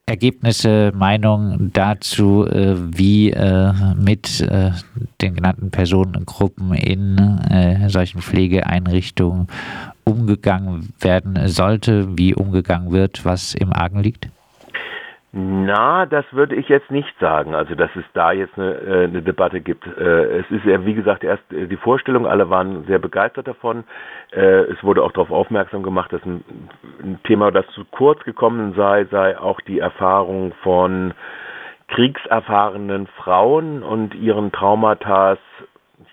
Ergebnisse, 0.08 0.94
Meinungen 0.96 1.72
dazu, 1.74 2.46
äh, 2.48 2.76
wie 2.78 3.32
äh, 3.32 3.74
mit 3.96 4.40
äh, 4.40 4.72
den 5.22 5.36
genannten 5.36 5.70
Personengruppen 5.70 6.74
in 6.74 7.40
solchen 7.88 8.22
Pflegeeinrichtungen 8.22 9.48
umgegangen 10.06 10.94
werden 11.00 11.48
sollte, 11.48 12.18
wie 12.18 12.34
umgegangen 12.34 12.92
wird, 12.92 13.26
was 13.26 13.54
im 13.54 13.74
Argen 13.74 14.00
liegt? 14.00 14.30
Na, 15.40 16.08
das 16.08 16.26
würde 16.32 16.56
ich 16.56 16.68
jetzt 16.68 16.90
nicht 16.90 17.14
sagen. 17.20 17.54
Also, 17.54 17.76
dass 17.76 17.96
es 17.96 18.04
da 18.14 18.32
jetzt 18.32 18.58
eine, 18.58 18.74
äh, 18.74 19.04
eine 19.04 19.22
Debatte 19.22 19.62
gibt. 19.62 19.86
Äh, 19.86 20.40
es 20.40 20.50
ist 20.50 20.66
ja, 20.66 20.84
wie 20.84 20.96
gesagt, 20.96 21.24
erst 21.24 21.44
äh, 21.54 21.68
die 21.68 21.78
Vorstellung, 21.78 22.26
alle 22.26 22.50
waren 22.50 22.86
sehr 22.86 22.98
begeistert 22.98 23.48
davon. 23.48 23.84
Es 24.32 24.84
wurde 24.84 25.04
auch 25.04 25.14
darauf 25.14 25.32
aufmerksam 25.32 25.84
gemacht, 25.84 26.12
dass 26.12 26.22
ein, 26.26 26.44
ein 27.02 27.20
Thema, 27.24 27.52
das 27.52 27.66
zu 27.68 27.86
kurz 27.86 28.22
gekommen 28.24 28.74
sei, 28.76 29.06
sei 29.06 29.40
auch 29.40 29.62
die 29.62 29.80
Erfahrung 29.80 30.54
von 30.64 31.14
kriegserfahrenen 31.88 33.08
Frauen 33.08 33.84
und 33.84 34.16
ihren 34.16 34.52
Traumata 34.52 35.38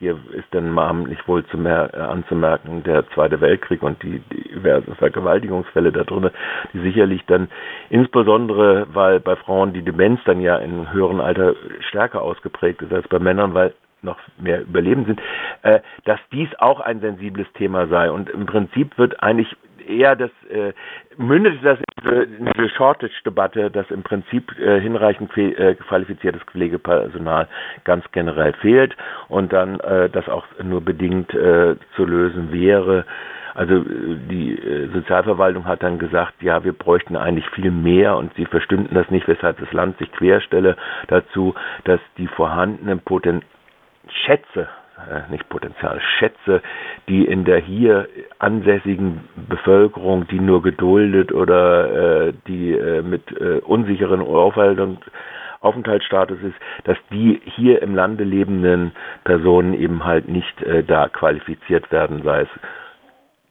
hier 0.04 0.18
ist 0.32 0.48
dann 0.50 0.74
namentlich 0.74 1.26
wohl 1.26 1.44
zu 1.46 1.56
mehr, 1.56 1.90
äh, 1.94 1.98
anzumerken 1.98 2.82
der 2.82 3.08
Zweite 3.10 3.40
Weltkrieg 3.40 3.82
und 3.82 4.02
die, 4.02 4.20
die 4.30 4.54
diversen 4.54 4.94
Vergewaltigungsfälle 4.96 5.92
da 5.92 6.04
drin, 6.04 6.30
die 6.72 6.80
sicherlich 6.80 7.24
dann 7.26 7.48
insbesondere, 7.88 8.86
weil 8.92 9.20
bei 9.20 9.36
Frauen 9.36 9.72
die 9.72 9.82
Demenz 9.82 10.20
dann 10.26 10.40
ja 10.40 10.56
in 10.56 10.92
höherem 10.92 11.20
Alter 11.20 11.54
stärker 11.88 12.20
ausgeprägt 12.20 12.82
ist 12.82 12.92
als 12.92 13.08
bei 13.08 13.18
Männern, 13.18 13.54
weil 13.54 13.72
noch 14.02 14.18
mehr 14.36 14.60
Überleben 14.60 15.06
sind, 15.06 15.20
äh, 15.62 15.80
dass 16.04 16.20
dies 16.30 16.48
auch 16.58 16.80
ein 16.80 17.00
sensibles 17.00 17.46
Thema 17.54 17.86
sei. 17.86 18.10
Und 18.10 18.28
im 18.28 18.44
Prinzip 18.44 18.98
wird 18.98 19.22
eigentlich 19.22 19.56
eher 19.88 20.16
das 20.16 20.30
äh, 20.50 20.72
mündet 21.16 21.58
das 21.62 21.78
in 22.04 22.46
diese 22.54 22.68
Shortage-Debatte, 22.70 23.70
dass 23.70 23.90
im 23.90 24.02
Prinzip 24.02 24.52
äh, 24.58 24.80
hinreichend 24.80 25.36
äh, 25.36 25.74
qualifiziertes 25.74 26.42
Pflegepersonal 26.44 27.48
ganz 27.84 28.04
generell 28.12 28.52
fehlt 28.54 28.94
und 29.28 29.52
dann 29.52 29.80
äh, 29.80 30.10
das 30.10 30.28
auch 30.28 30.44
nur 30.62 30.80
bedingt 30.80 31.32
äh, 31.34 31.76
zu 31.96 32.04
lösen 32.04 32.52
wäre. 32.52 33.04
Also 33.54 33.84
die 33.84 34.60
Sozialverwaltung 34.92 35.64
hat 35.64 35.84
dann 35.84 36.00
gesagt, 36.00 36.42
ja, 36.42 36.64
wir 36.64 36.72
bräuchten 36.72 37.14
eigentlich 37.14 37.48
viel 37.50 37.70
mehr 37.70 38.16
und 38.16 38.34
sie 38.34 38.46
verstünden 38.46 38.96
das 38.96 39.08
nicht, 39.10 39.28
weshalb 39.28 39.60
das 39.60 39.72
Land 39.72 39.96
sich 39.98 40.10
querstelle 40.10 40.76
dazu, 41.06 41.54
dass 41.84 42.00
die 42.18 42.26
vorhandenen 42.26 42.98
Poten 42.98 43.42
Schätze 44.08 44.68
äh, 44.96 45.30
nicht 45.30 45.48
Potenzial, 45.48 46.00
Schätze, 46.18 46.62
die 47.08 47.24
in 47.24 47.44
der 47.44 47.58
hier 47.58 48.08
ansässigen 48.38 49.20
Bevölkerung, 49.48 50.26
die 50.28 50.40
nur 50.40 50.62
geduldet 50.62 51.32
oder 51.32 52.28
äh, 52.28 52.32
die 52.46 52.72
äh, 52.72 53.02
mit 53.02 53.30
äh, 53.40 53.58
unsicheren 53.58 54.20
Aufhaltung 54.20 54.98
Aufenthaltsstatus 55.60 56.38
ist, 56.42 56.56
dass 56.84 56.98
die 57.10 57.40
hier 57.56 57.80
im 57.80 57.94
Lande 57.94 58.22
lebenden 58.22 58.92
Personen 59.24 59.72
eben 59.72 60.04
halt 60.04 60.28
nicht 60.28 60.62
äh, 60.62 60.84
da 60.84 61.08
qualifiziert 61.08 61.90
werden, 61.90 62.22
sei 62.22 62.42
es 62.42 62.48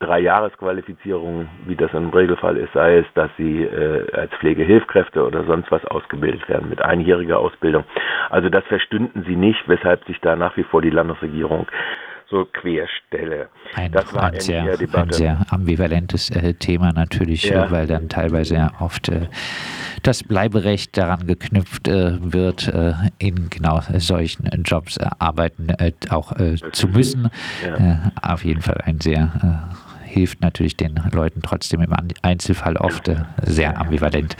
drei 0.04 0.20
Jahresqualifizierung, 0.20 1.48
wie 1.66 1.76
das 1.76 1.94
im 1.94 2.10
Regelfall 2.10 2.58
ist, 2.58 2.74
sei 2.74 3.00
es, 3.00 3.06
dass 3.16 3.32
sie 3.38 3.64
äh, 3.64 4.12
als 4.14 4.32
Pflegehilfkräfte 4.36 5.26
oder 5.26 5.44
sonst 5.46 5.72
was 5.72 5.84
ausgebildet 5.86 6.48
werden 6.48 6.70
mit 6.70 6.82
einjähriger 6.82 7.40
Ausbildung. 7.40 7.84
Also 8.30 8.50
das 8.50 8.64
verstünden 8.66 9.24
sie 9.28 9.36
nicht, 9.36 9.68
weshalb 9.68 10.06
sich 10.06 10.20
da 10.22 10.36
nach 10.36 10.56
wie 10.58 10.64
vor 10.64 10.82
die 10.82 10.90
Landesregierung 10.90 11.68
so 12.34 12.46
querstelle. 12.46 13.50
Ein, 13.76 13.92
das 13.92 14.14
war 14.14 14.24
ein 14.24 14.40
sehr, 14.40 14.64
ein 14.64 15.12
sehr 15.12 15.46
ambivalentes 15.50 16.32
äh, 16.32 16.56
Thema 16.56 16.92
natürlich, 16.92 17.44
ja. 17.44 17.70
weil 17.70 17.86
dann 17.86 18.10
teilweise 18.10 18.56
ja 18.56 18.72
oft 18.80 19.10
äh, 19.10 19.28
das 20.02 20.24
Bleiberecht 20.24 20.98
daran 20.98 21.28
geknüpft 21.28 21.88
äh, 21.88 22.18
wird, 22.22 22.68
äh, 22.68 22.94
in 23.20 23.50
genau 23.52 23.82
solchen 23.98 24.50
Jobs 24.64 24.98
äh, 24.98 25.06
arbeiten 25.20 25.70
äh, 25.70 25.92
auch 26.10 26.34
zu 26.72 26.88
müssen. 26.88 27.30
Ja. 27.64 28.12
auf 28.22 28.44
jeden 28.44 28.62
Fall 28.62 28.78
ein 28.84 29.00
sehr 29.00 29.70
hilft 30.14 30.42
natürlich 30.42 30.78
den 30.78 31.00
Leuten 31.12 31.42
trotzdem 31.42 31.82
im 31.82 31.94
Einzelfall 32.22 32.78
oft 32.78 33.08
äh, 33.08 33.16
sehr 33.42 33.80
ambivalent. 33.80 34.38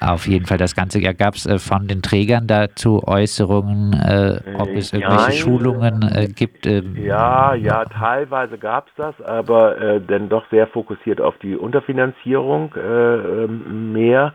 Auf 0.00 0.26
jeden 0.26 0.46
Fall 0.46 0.58
das 0.58 0.74
Ganze. 0.74 1.00
Ja, 1.00 1.12
gab 1.12 1.34
es 1.34 1.46
äh, 1.46 1.58
von 1.58 1.86
den 1.86 2.02
Trägern 2.02 2.46
dazu 2.46 3.02
Äußerungen, 3.06 3.92
äh, 3.94 4.40
ob 4.58 4.68
es 4.70 4.92
irgendwelche 4.92 5.28
Nein. 5.28 5.32
Schulungen 5.32 6.34
gibt? 6.34 6.66
Ähm, 6.66 6.96
ja, 6.96 7.54
ja, 7.54 7.84
teilweise 7.84 8.58
gab 8.58 8.88
es 8.88 8.94
das, 8.96 9.20
aber 9.22 10.00
dann 10.00 10.28
doch 10.28 10.44
sehr 10.50 10.66
fokussiert 10.66 11.20
auf 11.20 11.34
die 11.38 11.56
Unterfinanzierung 11.56 12.74
äh, 12.74 12.80
ähm, 12.80 13.92
mehr. 13.92 14.32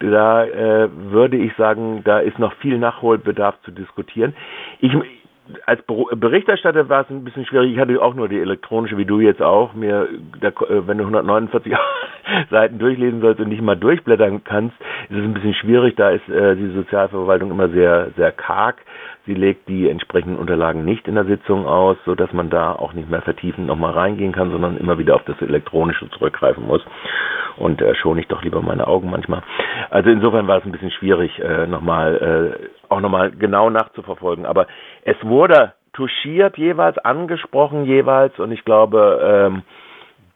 Da 0.00 0.44
äh, 0.44 0.88
würde 0.92 1.36
ich 1.36 1.52
sagen, 1.56 2.02
da 2.04 2.20
ist 2.20 2.38
noch 2.38 2.52
viel 2.54 2.78
Nachholbedarf 2.78 3.56
zu 3.64 3.72
diskutieren. 3.72 4.34
Ich, 4.80 4.92
als 5.66 5.82
Berichterstatter 5.82 6.88
war 6.88 7.02
es 7.02 7.10
ein 7.10 7.24
bisschen 7.24 7.46
schwierig. 7.46 7.72
Ich 7.72 7.78
hatte 7.78 8.00
auch 8.00 8.14
nur 8.14 8.28
die 8.28 8.38
elektronische, 8.38 8.96
wie 8.98 9.04
du 9.04 9.20
jetzt 9.20 9.42
auch. 9.42 9.74
Mir, 9.74 10.08
da, 10.40 10.48
äh, 10.48 10.86
wenn 10.86 10.98
du 10.98 11.04
149 11.04 11.74
Seiten 12.50 12.78
durchlesen 12.78 13.20
sollst 13.20 13.40
und 13.40 13.48
nicht 13.48 13.62
mal 13.62 13.76
durchblättern 13.76 14.44
kannst, 14.44 14.76
ist 15.08 15.16
es 15.16 15.24
ein 15.24 15.34
bisschen 15.34 15.54
schwierig. 15.54 15.96
Da 15.96 16.10
ist 16.10 16.28
äh, 16.28 16.56
die 16.56 16.72
Sozialverwaltung 16.72 17.50
immer 17.50 17.68
sehr, 17.68 18.10
sehr 18.16 18.32
karg. 18.32 18.76
Sie 19.26 19.34
legt 19.34 19.68
die 19.68 19.88
entsprechenden 19.88 20.38
Unterlagen 20.38 20.84
nicht 20.84 21.06
in 21.06 21.14
der 21.14 21.24
Sitzung 21.24 21.66
aus, 21.66 21.96
so 22.04 22.14
dass 22.14 22.32
man 22.32 22.50
da 22.50 22.72
auch 22.72 22.94
nicht 22.94 23.10
mehr 23.10 23.22
vertiefend 23.22 23.66
nochmal 23.66 23.92
reingehen 23.92 24.32
kann, 24.32 24.50
sondern 24.50 24.76
immer 24.78 24.98
wieder 24.98 25.14
auf 25.14 25.24
das 25.24 25.40
Elektronische 25.42 26.08
zurückgreifen 26.10 26.66
muss. 26.66 26.82
Und 27.58 27.82
äh, 27.82 27.94
schone 27.94 28.20
ich 28.20 28.28
doch 28.28 28.42
lieber 28.42 28.62
meine 28.62 28.86
Augen 28.86 29.10
manchmal. 29.10 29.42
Also 29.90 30.10
insofern 30.10 30.46
war 30.46 30.58
es 30.58 30.64
ein 30.64 30.72
bisschen 30.72 30.90
schwierig, 30.90 31.38
äh, 31.38 31.66
nochmal, 31.66 32.58
äh, 32.60 32.68
auch 32.88 33.00
nochmal 33.00 33.30
genau 33.30 33.70
nachzuverfolgen. 33.70 34.46
Aber 34.46 34.66
es 35.02 35.16
wurde 35.22 35.72
touchiert 35.92 36.56
jeweils, 36.58 36.98
angesprochen 36.98 37.84
jeweils 37.84 38.38
und 38.38 38.52
ich 38.52 38.64
glaube, 38.64 39.20
ähm, 39.22 39.62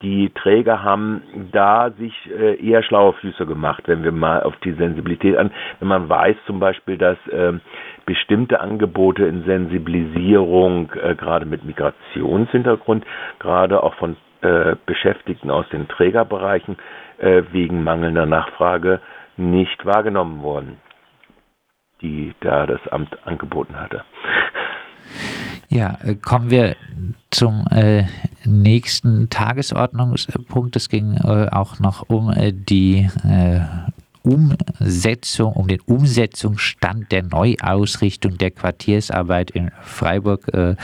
die 0.03 0.31
Träger 0.31 0.83
haben 0.83 1.23
da 1.53 1.91
sich 1.93 2.13
äh, 2.29 2.57
eher 2.57 2.83
schlaue 2.83 3.13
Füße 3.15 3.47
gemacht, 3.47 3.85
wenn 3.87 4.03
wir 4.03 4.11
mal 4.11 4.43
auf 4.43 4.57
die 4.65 4.73
Sensibilität 4.73 5.37
an, 5.37 5.53
wenn 5.79 5.89
man 5.89 6.09
weiß 6.09 6.37
zum 6.47 6.59
Beispiel, 6.59 6.99
dass 6.99 7.17
äh, 7.29 7.53
bestimmte 8.05 8.61
Angebote 8.61 9.25
in 9.25 9.45
Sensibilisierung, 9.45 10.91
äh, 11.01 11.15
gerade 11.15 11.47
mit 11.47 11.65
Migrationshintergrund, 11.65 13.05
gerade 13.39 13.83
auch 13.83 13.95
von 13.95 14.17
äh, 14.41 14.75
Beschäftigten 14.87 15.53
aus 15.53 15.69
den 15.69 15.87
Trägerbereichen 15.87 16.77
wegen 17.23 17.85
mangelnder 17.85 18.27
Nachfrage 18.27 19.01
nicht 19.37 19.85
wahrgenommen 19.87 20.43
wurden, 20.43 20.79
die 22.01 22.35
da 22.41 22.67
das 22.67 22.81
Amt 22.89 23.17
angeboten 23.27 23.77
hatte. 23.77 24.05
Ja, 25.69 25.97
äh, 26.05 26.17
kommen 26.17 26.51
wir 26.51 26.77
zum 27.31 27.65
äh, 27.71 28.05
nächsten 28.45 29.31
Tagesordnungspunkt. 29.31 30.77
Es 30.77 30.91
ging 30.91 31.15
äh, 31.15 31.49
auch 31.51 31.79
noch 31.81 32.11
um 32.11 32.31
äh, 32.31 32.53
die 32.53 33.09
äh, 33.25 33.61
Umsetzung, 34.23 35.53
um 35.55 35.69
den 35.69 35.81
Umsetzungsstand 35.81 37.11
der 37.11 37.23
Neuausrichtung 37.25 38.39
der 38.39 38.51
Quartiersarbeit 38.51 39.51
in 39.51 39.71
Freiburg. 39.83 40.53
Äh, 40.55 40.77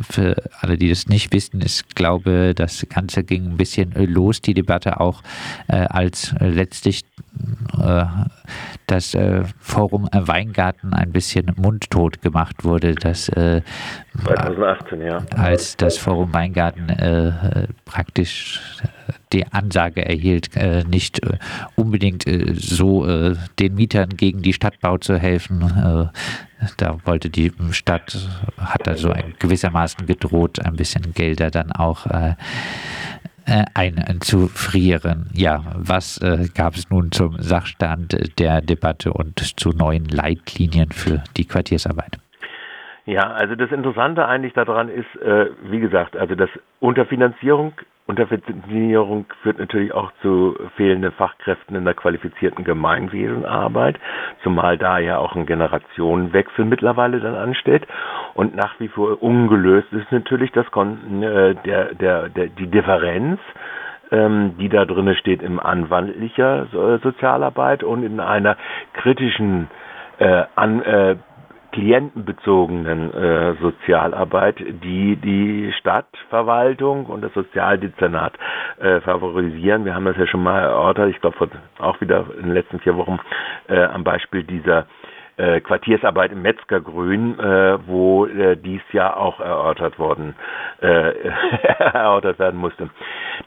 für 0.00 0.36
alle, 0.60 0.76
die 0.78 0.88
das 0.88 1.06
nicht 1.06 1.32
wissen, 1.32 1.60
ich 1.64 1.82
glaube, 1.94 2.54
das 2.54 2.86
Ganze 2.88 3.24
ging 3.24 3.52
ein 3.52 3.56
bisschen 3.56 3.92
los, 3.92 4.40
die 4.40 4.54
Debatte 4.54 5.00
auch, 5.00 5.22
äh, 5.68 5.76
als 5.76 6.34
letztlich 6.40 7.04
äh, 7.78 8.04
das 8.86 9.14
Forum 9.60 10.08
Weingarten 10.12 10.94
ein 10.94 11.12
bisschen 11.12 11.52
mundtot 11.56 12.22
gemacht 12.22 12.64
wurde. 12.64 12.94
Das, 12.94 13.26
2018, 13.26 15.02
ja. 15.02 15.18
Als 15.36 15.76
das 15.76 15.98
Forum 15.98 16.32
Weingarten 16.32 17.66
praktisch 17.84 18.62
die 19.32 19.46
Ansage 19.52 20.04
erhielt, 20.04 20.56
äh, 20.56 20.84
nicht 20.84 21.22
äh, 21.24 21.38
unbedingt 21.76 22.26
äh, 22.26 22.54
so 22.54 23.06
den 23.58 23.74
Mietern 23.74 24.10
gegen 24.10 24.42
die 24.42 24.52
Stadtbau 24.52 24.98
zu 24.98 25.16
helfen. 25.18 26.10
da 26.76 26.98
wollte 27.04 27.30
die 27.30 27.52
Stadt, 27.70 28.16
hat 28.58 28.86
da 28.86 28.96
so 28.96 29.10
ein 29.10 29.34
gewissermaßen 29.38 30.06
gedroht, 30.06 30.64
ein 30.64 30.76
bisschen 30.76 31.12
Gelder 31.14 31.50
dann 31.50 31.72
auch 31.72 32.06
einzufrieren. 33.74 35.30
Ja, 35.32 35.62
was 35.74 36.20
gab 36.54 36.74
es 36.74 36.90
nun 36.90 37.12
zum 37.12 37.40
Sachstand 37.40 38.38
der 38.38 38.60
Debatte 38.60 39.12
und 39.12 39.38
zu 39.38 39.70
neuen 39.70 40.04
Leitlinien 40.06 40.90
für 40.90 41.22
die 41.36 41.46
Quartiersarbeit? 41.46 42.18
Ja, 43.08 43.30
also 43.30 43.54
das 43.54 43.72
Interessante 43.72 44.28
eigentlich 44.28 44.52
daran 44.52 44.90
ist, 44.90 45.16
äh, 45.22 45.46
wie 45.62 45.80
gesagt, 45.80 46.14
also 46.14 46.34
dass 46.34 46.50
Unterfinanzierung 46.78 47.72
Unterfinanzierung 48.08 49.26
führt 49.42 49.58
natürlich 49.58 49.92
auch 49.92 50.10
zu 50.22 50.56
fehlenden 50.76 51.12
Fachkräften 51.12 51.76
in 51.76 51.84
der 51.84 51.92
qualifizierten 51.92 52.64
Gemeinwesenarbeit, 52.64 54.00
zumal 54.42 54.78
da 54.78 54.98
ja 54.98 55.18
auch 55.18 55.36
ein 55.36 55.44
Generationenwechsel 55.44 56.64
mittlerweile 56.64 57.20
dann 57.20 57.34
ansteht. 57.34 57.86
Und 58.34 58.56
nach 58.56 58.80
wie 58.80 58.88
vor 58.88 59.22
ungelöst 59.22 59.92
ist 59.92 60.10
natürlich 60.10 60.50
das 60.52 60.66
äh, 60.66 61.54
der, 61.66 61.94
der, 61.94 62.28
der, 62.30 62.46
die 62.48 62.66
Differenz 62.66 63.40
ähm, 64.10 64.54
die 64.58 64.70
da 64.70 64.86
drinne 64.86 65.14
steht 65.16 65.42
im 65.42 65.60
anwandlicher 65.60 66.66
Sozialarbeit 67.02 67.82
und 67.84 68.04
in 68.04 68.20
einer 68.20 68.56
kritischen 68.94 69.68
äh, 70.18 70.44
an, 70.54 70.82
äh, 70.82 71.16
klientenbezogenen 71.72 73.12
äh, 73.12 73.54
Sozialarbeit, 73.60 74.56
die 74.58 75.16
die 75.16 75.72
Stadtverwaltung 75.78 77.06
und 77.06 77.22
das 77.22 77.32
Sozialdezernat 77.34 78.34
äh, 78.80 79.00
favorisieren. 79.00 79.84
Wir 79.84 79.94
haben 79.94 80.04
das 80.04 80.16
ja 80.16 80.26
schon 80.26 80.42
mal 80.42 80.60
erörtert, 80.60 81.10
ich 81.10 81.20
glaube 81.20 81.48
auch 81.78 82.00
wieder 82.00 82.26
in 82.36 82.44
den 82.46 82.54
letzten 82.54 82.80
vier 82.80 82.96
Wochen 82.96 83.18
äh, 83.68 83.84
am 83.84 84.04
Beispiel 84.04 84.44
dieser 84.44 84.86
äh, 85.38 85.60
Quartiersarbeit 85.60 86.32
im 86.32 86.42
Metzgergrün, 86.42 87.38
äh, 87.38 87.78
wo 87.86 88.26
äh, 88.26 88.56
dies 88.56 88.82
Jahr 88.92 89.16
auch 89.16 89.40
erörtert 89.40 89.98
worden, 89.98 90.34
äh, 90.82 91.12
erörtert 91.78 92.38
werden 92.38 92.58
musste. 92.58 92.90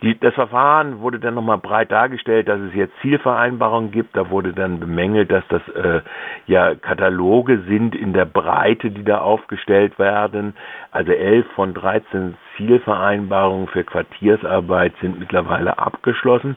Die, 0.01 0.17
das 0.17 0.33
Verfahren 0.33 1.01
wurde 1.01 1.19
dann 1.19 1.35
nochmal 1.35 1.57
breit 1.57 1.91
dargestellt, 1.91 2.47
dass 2.47 2.59
es 2.61 2.73
jetzt 2.73 2.93
Zielvereinbarungen 3.01 3.91
gibt. 3.91 4.15
Da 4.15 4.29
wurde 4.29 4.53
dann 4.53 4.79
bemängelt, 4.79 5.31
dass 5.31 5.43
das 5.49 5.61
äh, 5.69 6.01
ja 6.47 6.75
Kataloge 6.75 7.61
sind 7.67 7.95
in 7.95 8.13
der 8.13 8.25
Breite, 8.25 8.91
die 8.91 9.03
da 9.03 9.19
aufgestellt 9.19 9.99
werden. 9.99 10.55
Also 10.91 11.11
elf 11.11 11.45
von 11.55 11.73
13 11.73 12.35
Zielvereinbarungen 12.57 13.67
für 13.67 13.83
Quartiersarbeit 13.83 14.93
sind 15.01 15.19
mittlerweile 15.19 15.77
abgeschlossen, 15.77 16.55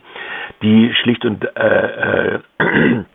die 0.62 0.95
schlicht 0.95 1.25
und 1.25 1.45
äh, 1.57 2.37
äh, 2.37 2.41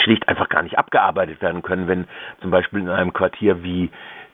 schlicht 0.00 0.28
einfach 0.28 0.48
gar 0.48 0.62
nicht 0.62 0.78
abgearbeitet 0.78 1.40
werden 1.42 1.62
können, 1.62 1.88
wenn 1.88 2.06
zum 2.40 2.50
Beispiel 2.50 2.80
in 2.80 2.88
einem 2.88 3.12
Quartier 3.12 3.62
wie 3.62 3.90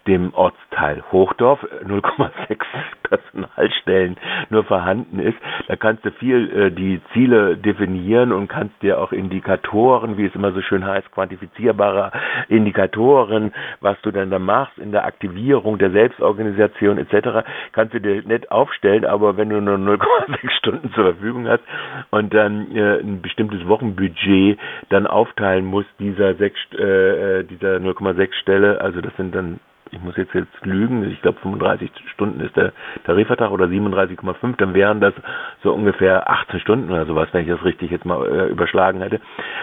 dem 0.06 0.32
Ortsteil 0.34 1.02
Hochdorf 1.12 1.62
0,6 1.84 2.58
Personalstellen 3.02 4.16
nur 4.50 4.64
vorhanden 4.64 5.18
ist. 5.18 5.36
Da 5.68 5.76
kannst 5.76 6.04
du 6.04 6.10
viel 6.12 6.50
äh, 6.50 6.70
die 6.70 7.00
Ziele 7.12 7.56
definieren 7.56 8.32
und 8.32 8.48
kannst 8.48 8.80
dir 8.82 9.00
auch 9.00 9.12
Indikatoren, 9.12 10.16
wie 10.16 10.26
es 10.26 10.34
immer 10.34 10.52
so 10.52 10.60
schön 10.62 10.84
heißt, 10.84 11.10
quantifizierbare 11.12 12.12
Indikatoren, 12.48 13.52
was 13.80 14.00
du 14.02 14.10
dann 14.10 14.30
da 14.30 14.38
machst 14.38 14.78
in 14.78 14.92
der 14.92 15.04
Aktivierung 15.04 15.78
der 15.78 15.90
Selbstorganisation 15.90 16.98
etc., 16.98 17.46
kannst 17.72 17.94
du 17.94 18.00
dir 18.00 18.22
nicht 18.22 18.50
aufstellen, 18.50 19.04
aber 19.04 19.36
wenn 19.36 19.50
du 19.50 19.60
nur 19.60 19.76
0,6 19.76 20.50
Stunden 20.58 20.92
zur 20.92 21.04
Verfügung 21.04 21.48
hast 21.48 21.62
und 22.10 22.32
dann 22.32 22.74
äh, 22.74 23.00
ein 23.00 23.20
bestimmtes 23.22 23.66
Wochenbudget 23.66 24.58
dann 24.88 25.06
aufteilen 25.06 25.64
musst, 25.64 25.88
dieser, 25.98 26.34
sechs, 26.34 26.58
äh, 26.78 27.40
äh 27.40 27.44
dieser 27.44 27.76
0,6 27.76 28.32
Stelle, 28.34 28.80
also 28.80 29.00
das 29.00 29.14
sind 29.16 29.34
dann 29.34 29.60
ich 29.92 30.00
muss 30.00 30.16
jetzt 30.16 30.34
jetzt 30.34 30.64
lügen, 30.64 31.08
ich 31.10 31.20
glaube 31.22 31.38
35 31.40 31.90
Stunden 32.12 32.40
ist 32.40 32.56
der 32.56 32.72
Tarifvertrag 33.04 33.50
oder 33.50 33.66
37,5, 33.66 34.56
dann 34.56 34.74
wären 34.74 35.00
das 35.00 35.14
so 35.62 35.72
ungefähr 35.72 36.30
18 36.30 36.60
Stunden 36.60 36.90
oder 36.90 37.06
sowas, 37.06 37.28
wenn 37.32 37.42
ich 37.42 37.48
das 37.48 37.64
richtig 37.64 37.90
jetzt 37.90 38.04
mal 38.04 38.26
äh, 38.26 38.48
überschlagen 38.48 39.00
hätte. 39.00 39.20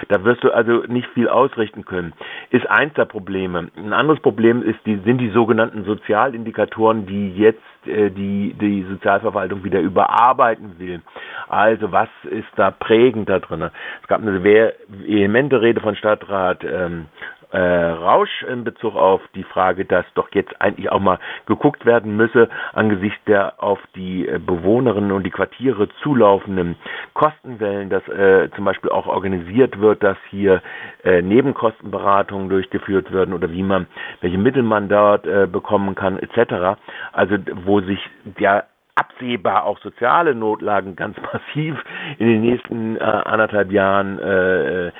Da 0.09 0.23
wirst 0.23 0.43
du 0.43 0.51
also 0.51 0.83
nicht 0.87 1.07
viel 1.09 1.29
ausrichten 1.29 1.85
können. 1.85 2.13
Ist 2.49 2.69
eins 2.69 2.93
der 2.93 3.05
Probleme. 3.05 3.69
Ein 3.77 3.93
anderes 3.93 4.21
Problem 4.21 4.63
ist 4.63 4.79
die, 4.85 4.97
sind 5.05 5.19
die 5.19 5.29
sogenannten 5.29 5.83
Sozialindikatoren, 5.85 7.05
die 7.05 7.35
jetzt 7.35 7.61
äh, 7.85 8.09
die, 8.09 8.53
die 8.59 8.85
Sozialverwaltung 8.89 9.63
wieder 9.63 9.79
überarbeiten 9.79 10.77
will. 10.77 11.01
Also 11.47 11.91
was 11.91 12.09
ist 12.29 12.47
da 12.55 12.71
prägend 12.71 13.29
da 13.29 13.39
drin? 13.39 13.69
Es 14.01 14.07
gab 14.07 14.21
eine 14.21 14.43
vehemente 14.43 15.61
Rede 15.61 15.79
von 15.79 15.95
Stadtrat 15.95 16.63
ähm, 16.63 17.05
äh, 17.51 17.59
Rausch 17.59 18.43
in 18.43 18.63
Bezug 18.63 18.95
auf 18.95 19.21
die 19.35 19.43
Frage, 19.43 19.85
dass 19.85 20.05
doch 20.15 20.29
jetzt 20.33 20.59
eigentlich 20.61 20.91
auch 20.91 20.99
mal 20.99 21.19
geguckt 21.45 21.85
werden 21.85 22.15
müsse 22.15 22.49
angesichts 22.73 23.19
der 23.25 23.61
auf 23.63 23.79
die 23.95 24.27
äh, 24.27 24.39
Bewohnerinnen 24.39 25.11
und 25.11 25.23
die 25.23 25.31
Quartiere 25.31 25.89
zulaufenden 26.01 26.75
Kostenwellen, 27.13 27.89
dass 27.89 28.07
äh, 28.07 28.49
zum 28.55 28.65
Beispiel 28.65 28.91
auch 28.91 29.07
organisiert 29.07 29.79
wird, 29.79 30.03
dass 30.03 30.17
hier 30.29 30.61
äh, 31.03 31.21
Nebenkostenberatungen 31.21 32.49
durchgeführt 32.49 33.11
werden 33.11 33.33
oder 33.33 33.51
wie 33.51 33.63
man, 33.63 33.87
welche 34.21 34.37
Mittel 34.37 34.63
man 34.63 34.89
dort 34.89 35.25
äh, 35.25 35.47
bekommen 35.47 35.95
kann, 35.95 36.19
etc. 36.19 36.79
Also 37.13 37.37
wo 37.65 37.81
sich 37.81 37.99
der 38.23 38.65
absehbar 38.97 39.63
auch 39.65 39.79
soziale 39.79 40.33
Notlagen 40.33 40.95
ganz 40.95 41.17
massiv 41.33 41.77
in 42.17 42.27
den 42.27 42.41
nächsten 42.41 42.97
äh, 42.97 42.99
anderthalb 42.99 43.71
Jahren 43.71 44.19
äh, 44.19 44.87
äh, 44.87 44.91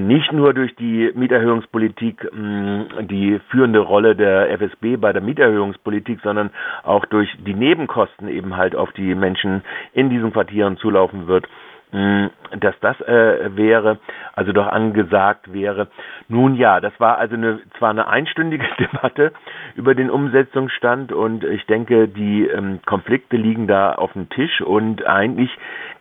nicht 0.00 0.32
nur 0.32 0.54
durch 0.54 0.74
die 0.76 1.10
Mieterhöhungspolitik 1.14 2.28
mh, 2.32 3.02
die 3.02 3.40
führende 3.50 3.80
Rolle 3.80 4.16
der 4.16 4.50
FSB 4.50 4.96
bei 4.96 5.12
der 5.12 5.22
Mieterhöhungspolitik, 5.22 6.20
sondern 6.22 6.50
auch 6.82 7.04
durch 7.06 7.28
die 7.46 7.54
Nebenkosten 7.54 8.28
eben 8.28 8.56
halt 8.56 8.74
auf 8.74 8.92
die 8.92 9.14
Menschen 9.14 9.62
in 9.92 10.08
diesen 10.08 10.32
Quartieren 10.32 10.76
zulaufen 10.78 11.26
wird. 11.26 11.46
Hm, 11.92 12.30
dass 12.58 12.74
das 12.80 12.98
äh, 13.02 13.54
wäre, 13.54 13.98
also 14.32 14.52
doch 14.52 14.66
angesagt 14.66 15.52
wäre. 15.52 15.88
Nun 16.26 16.54
ja, 16.54 16.80
das 16.80 16.98
war 16.98 17.18
also 17.18 17.34
eine, 17.34 17.60
zwar 17.78 17.90
eine 17.90 18.06
einstündige 18.08 18.64
Debatte 18.78 19.32
über 19.74 19.94
den 19.94 20.08
Umsetzungsstand 20.08 21.12
und 21.12 21.44
ich 21.44 21.66
denke, 21.66 22.08
die 22.08 22.46
ähm, 22.46 22.80
Konflikte 22.86 23.36
liegen 23.36 23.66
da 23.66 23.92
auf 23.92 24.14
dem 24.14 24.30
Tisch 24.30 24.62
und 24.62 25.06
eigentlich 25.06 25.50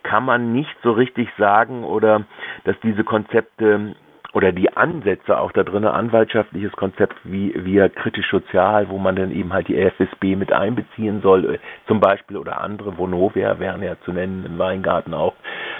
kann 0.03 0.23
man 0.23 0.53
nicht 0.53 0.73
so 0.81 0.93
richtig 0.93 1.29
sagen 1.37 1.83
oder 1.83 2.23
dass 2.63 2.79
diese 2.79 3.03
Konzepte 3.03 3.93
oder 4.33 4.51
die 4.51 4.75
Ansätze 4.75 5.37
auch 5.37 5.51
da 5.51 5.63
drin, 5.63 5.85
anwaltschaftliches 5.85 6.71
Konzept 6.73 7.15
wie 7.23 7.53
via 7.55 7.89
kritisch 7.89 8.29
sozial, 8.31 8.89
wo 8.89 8.97
man 8.97 9.15
dann 9.15 9.31
eben 9.31 9.51
halt 9.51 9.67
die 9.67 9.77
FSB 9.77 10.35
mit 10.35 10.53
einbeziehen 10.53 11.21
soll, 11.21 11.55
äh, 11.55 11.59
zum 11.87 11.99
Beispiel 11.99 12.37
oder 12.37 12.61
andere, 12.61 12.97
Vonovia 12.97 13.59
wären 13.59 13.83
ja 13.83 13.95
zu 14.05 14.13
nennen, 14.13 14.45
im 14.45 14.57
Weingarten 14.57 15.13
auch, 15.13 15.33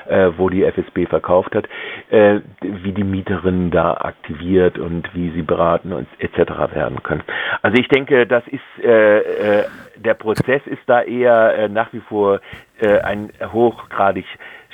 äh, 0.08 0.32
wo 0.38 0.50
die 0.50 0.64
FSB 0.64 1.06
verkauft 1.06 1.56
hat, 1.56 1.68
äh, 2.10 2.40
wie 2.62 2.92
die 2.92 3.04
Mieterinnen 3.04 3.72
da 3.72 3.94
aktiviert 3.94 4.78
und 4.78 5.14
wie 5.14 5.32
sie 5.32 5.42
beraten 5.42 5.94
und 5.94 6.08
etc. 6.20 6.74
werden 6.74 7.04
können. 7.04 7.24
Also 7.62 7.78
ich 7.80 7.88
denke, 7.88 8.26
das 8.28 8.44
ist 8.48 8.84
äh, 8.84 9.60
äh, 9.60 9.66
der 9.98 10.14
Prozess 10.16 10.62
ist 10.66 10.82
da 10.88 11.02
eher 11.02 11.56
äh, 11.56 11.70
nach 11.70 11.94
wie 11.94 12.00
vor 12.00 12.40
äh, 12.80 13.00
ein 13.00 13.32
hochgradig 13.52 14.26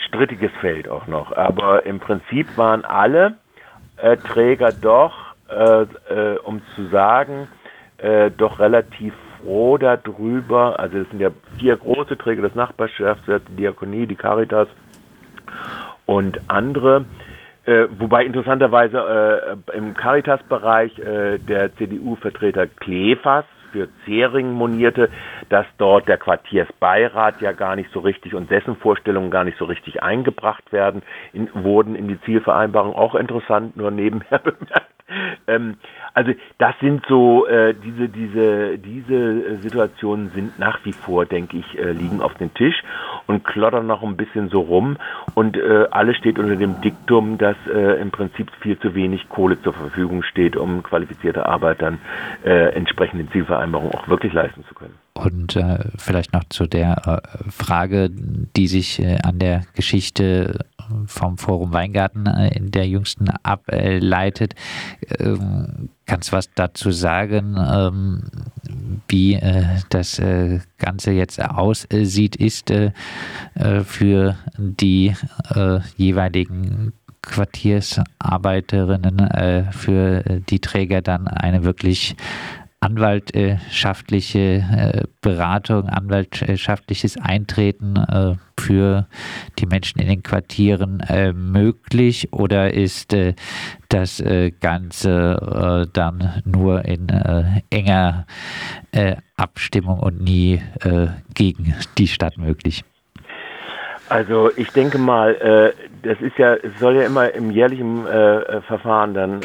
strittiges 0.08 0.52
Feld 0.62 0.88
auch 0.88 1.08
noch. 1.08 1.36
Aber 1.36 1.86
im 1.86 2.00
Prinzip 2.00 2.58
waren 2.58 2.86
alle 2.86 3.36
äh, 3.98 4.18
Träger 4.18 4.72
doch, 4.72 5.14
äh, 5.50 5.82
äh, 5.84 6.38
um 6.44 6.62
zu 6.76 6.88
sagen, 6.88 7.48
äh, 7.98 8.32
doch 8.32 8.60
relativ 8.60 9.14
froh 9.42 9.78
darüber. 9.78 10.80
Also 10.80 11.00
es 11.00 11.10
sind 11.10 11.20
ja 11.20 11.30
vier 11.60 11.78
große 11.78 12.18
Träger 12.18 12.44
des 12.44 12.56
Nachbarschaftswerts, 12.56 13.46
die 13.50 13.58
Diakonie, 13.58 14.06
die 14.06 14.16
Caritas 14.16 14.68
und 16.08 16.40
andere. 16.48 17.06
Äh, 17.66 17.88
wobei 18.00 18.26
interessanterweise 18.26 19.60
äh, 19.74 19.78
im 19.78 19.94
Caritas-Bereich 19.94 20.98
äh, 20.98 21.38
der 21.38 21.76
CDU-Vertreter 21.76 22.66
Klefas 22.66 23.46
für 23.74 23.90
Zering 24.06 24.54
monierte, 24.54 25.10
dass 25.50 25.66
dort 25.78 26.08
der 26.08 26.18
Quartiersbeirat 26.18 27.42
ja 27.42 27.52
gar 27.52 27.76
nicht 27.76 27.92
so 27.92 28.00
richtig 28.00 28.34
und 28.34 28.50
dessen 28.50 28.78
Vorstellungen 28.78 29.30
gar 29.30 29.44
nicht 29.44 29.58
so 29.58 29.66
richtig 29.66 30.02
eingebracht 30.02 30.72
werden, 30.72 31.04
in, 31.34 31.50
wurden 31.54 31.96
in 31.96 32.08
die 32.08 32.20
Zielvereinbarung 32.22 32.96
auch 32.96 33.14
interessant, 33.14 33.76
nur 33.76 33.92
nebenher 33.92 34.40
bemerkt. 34.44 34.94
Ähm, 35.48 35.78
also 36.18 36.32
das 36.58 36.74
sind 36.82 37.06
so 37.08 37.46
äh, 37.46 37.76
diese 37.76 38.10
diese 38.10 38.80
diese 38.80 39.60
Situationen 39.60 40.32
sind 40.34 40.58
nach 40.58 40.84
wie 40.84 40.94
vor, 40.94 41.28
denke 41.28 41.58
ich, 41.58 41.78
äh, 41.78 41.92
liegen 41.92 42.22
auf 42.22 42.34
dem 42.34 42.52
Tisch 42.56 42.82
und 43.28 43.44
klottern 43.44 43.86
noch 43.86 44.02
ein 44.02 44.18
bisschen 44.18 44.50
so 44.50 44.62
rum 44.62 44.98
und 45.36 45.56
äh, 45.58 45.86
alles 45.92 46.18
steht 46.18 46.40
unter 46.40 46.56
dem 46.56 46.82
Diktum, 46.82 47.38
dass 47.38 47.56
äh, 47.72 48.02
im 48.02 48.10
Prinzip 48.10 48.50
viel 48.62 48.80
zu 48.80 48.96
wenig 48.96 49.30
Kohle 49.30 49.62
zur 49.62 49.74
Verfügung 49.74 50.24
steht, 50.24 50.58
um 50.58 50.82
qualifizierte 50.82 51.46
Arbeit 51.46 51.84
dann 51.84 52.00
äh, 52.44 52.74
entsprechende 52.74 53.30
Zielvereinbarungen 53.30 53.94
auch 53.94 54.08
wirklich 54.08 54.34
leisten 54.34 54.66
zu 54.68 54.74
können. 54.74 54.96
Und 55.18 55.56
äh, 55.56 55.80
vielleicht 55.98 56.34
noch 56.34 56.44
zu 56.50 56.68
der 56.68 57.08
äh, 57.08 57.22
Frage, 57.50 58.12
die 58.12 58.68
sich 58.68 59.00
äh, 59.00 59.18
an 59.24 59.40
der 59.40 59.64
Geschichte 59.74 60.60
vom 61.06 61.38
Forum 61.38 61.74
Weingarten 61.74 62.26
äh, 62.28 62.56
in 62.56 62.72
der 62.72 62.88
jüngsten 62.88 63.30
ableitet. 63.30 64.56
Ähm, 65.20 65.90
kannst 66.06 66.32
du 66.32 66.34
was 66.34 66.50
dazu 66.54 66.92
sagen, 66.92 67.58
ähm, 67.58 68.24
wie 69.08 69.36
äh, 69.36 69.64
das 69.90 70.20
äh, 70.20 70.60
Ganze 70.78 71.12
jetzt 71.12 71.42
aussieht? 71.42 72.36
Ist 72.36 72.72
für 73.86 74.36
die 74.58 75.16
jeweiligen 75.96 76.94
Quartiersarbeiterinnen, 77.22 79.72
für 79.72 80.24
die 80.50 80.60
Träger 80.60 81.02
dann 81.02 81.28
eine 81.28 81.64
wirklich 81.64 82.16
anwaltschaftliche 82.88 84.40
äh, 84.40 85.04
Beratung, 85.22 85.90
anwaltschaftliches 85.90 87.18
Eintreten 87.22 87.98
äh, 87.98 88.36
für 88.58 89.08
die 89.60 89.66
Menschen 89.66 90.00
in 90.00 90.08
den 90.08 90.24
Quartieren 90.24 91.02
äh, 91.02 91.34
möglich 91.34 92.32
oder 92.32 92.74
ist 92.74 93.16
das 93.90 94.24
Ganze 94.60 95.88
dann 95.94 96.42
nur 96.44 96.84
in 96.84 97.08
enger 97.70 98.26
Abstimmung 99.38 100.00
und 100.00 100.22
nie 100.22 100.62
gegen 101.34 101.74
die 101.98 102.08
Stadt 102.08 102.38
möglich? 102.38 102.84
Also 104.10 104.52
ich 104.58 104.70
denke 104.72 104.98
mal, 104.98 105.74
das 106.04 106.20
ist 106.20 106.38
ja, 106.38 106.58
soll 106.80 106.96
ja 106.96 107.04
immer 107.04 107.34
im 107.34 107.52
jährlichen 107.52 108.06
äh, 108.06 108.62
Verfahren 108.62 109.14
dann 109.14 109.42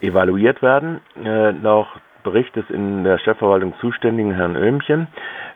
evaluiert 0.00 0.62
werden. 0.62 1.00
Äh, 1.22 1.52
Bericht 2.22 2.54
des 2.56 2.68
in 2.70 3.04
der 3.04 3.18
Stadtverwaltung 3.18 3.74
zuständigen 3.80 4.34
Herrn 4.34 4.56
Öhmchen, 4.56 5.08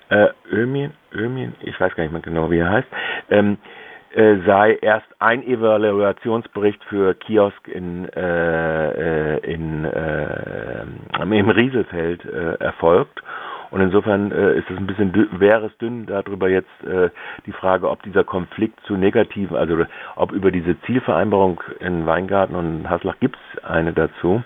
äh, 0.09 0.29
Öhmien, 0.53 0.93
Öhmien, 1.15 1.55
ich 1.61 1.79
weiß 1.81 1.95
gar 1.95 2.05
nicht 2.05 2.13
mehr 2.13 2.23
genau, 2.23 2.51
wie 2.51 2.59
er 2.59 2.71
heißt, 2.71 2.89
ähm, 3.31 3.59
äh, 4.15 4.37
sei 4.47 4.79
erst 4.81 5.07
ein 5.19 5.43
Evaluationsbericht 5.43 6.83
für 6.85 7.15
Kiosk 7.15 7.69
in, 7.69 8.09
äh, 8.15 9.35
äh 9.37 9.53
in, 9.53 9.85
äh, 9.85 10.85
im 11.21 11.51
Rieselfeld 11.51 12.25
äh, 12.25 12.55
erfolgt. 12.65 13.23
Und 13.71 13.81
insofern 13.81 14.33
äh, 14.33 14.59
ist 14.59 14.71
es 14.71 14.77
ein 14.79 14.87
bisschen 14.87 15.13
wäre 15.39 15.67
es 15.67 15.77
dünn 15.79 16.07
darüber 16.07 16.49
jetzt 16.49 16.85
äh, 16.85 17.11
die 17.47 17.53
Frage, 17.53 17.91
ob 17.91 18.03
dieser 18.05 18.25
Konflikt 18.25 18.79
zu 18.87 18.97
negativen, 18.97 19.57
also 19.57 19.85
ob 20.15 20.33
über 20.33 20.51
diese 20.51 20.81
Zielvereinbarung 20.83 21.61
in 21.81 22.07
Weingarten 22.07 22.55
und 22.55 22.89
Haslach 22.89 23.19
gibt 23.21 23.37
es 23.37 23.65
eine 23.65 23.93
dazu, 23.93 24.43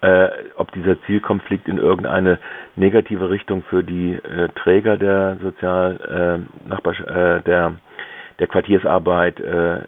äh, 0.00 0.28
ob 0.56 0.72
dieser 0.72 1.00
Zielkonflikt 1.02 1.68
in 1.68 1.78
irgendeine 1.78 2.38
negative 2.76 3.30
Richtung 3.30 3.62
für 3.68 3.82
die 3.82 4.14
äh, 4.14 4.48
Träger 4.54 4.96
der 4.96 5.38
Sozial 5.42 6.44
äh, 6.64 6.68
Nachbar 6.68 6.94
äh, 7.00 7.42
der 7.42 7.74
der 8.38 8.46
Quartiersarbeit 8.46 9.40
äh, 9.40 9.80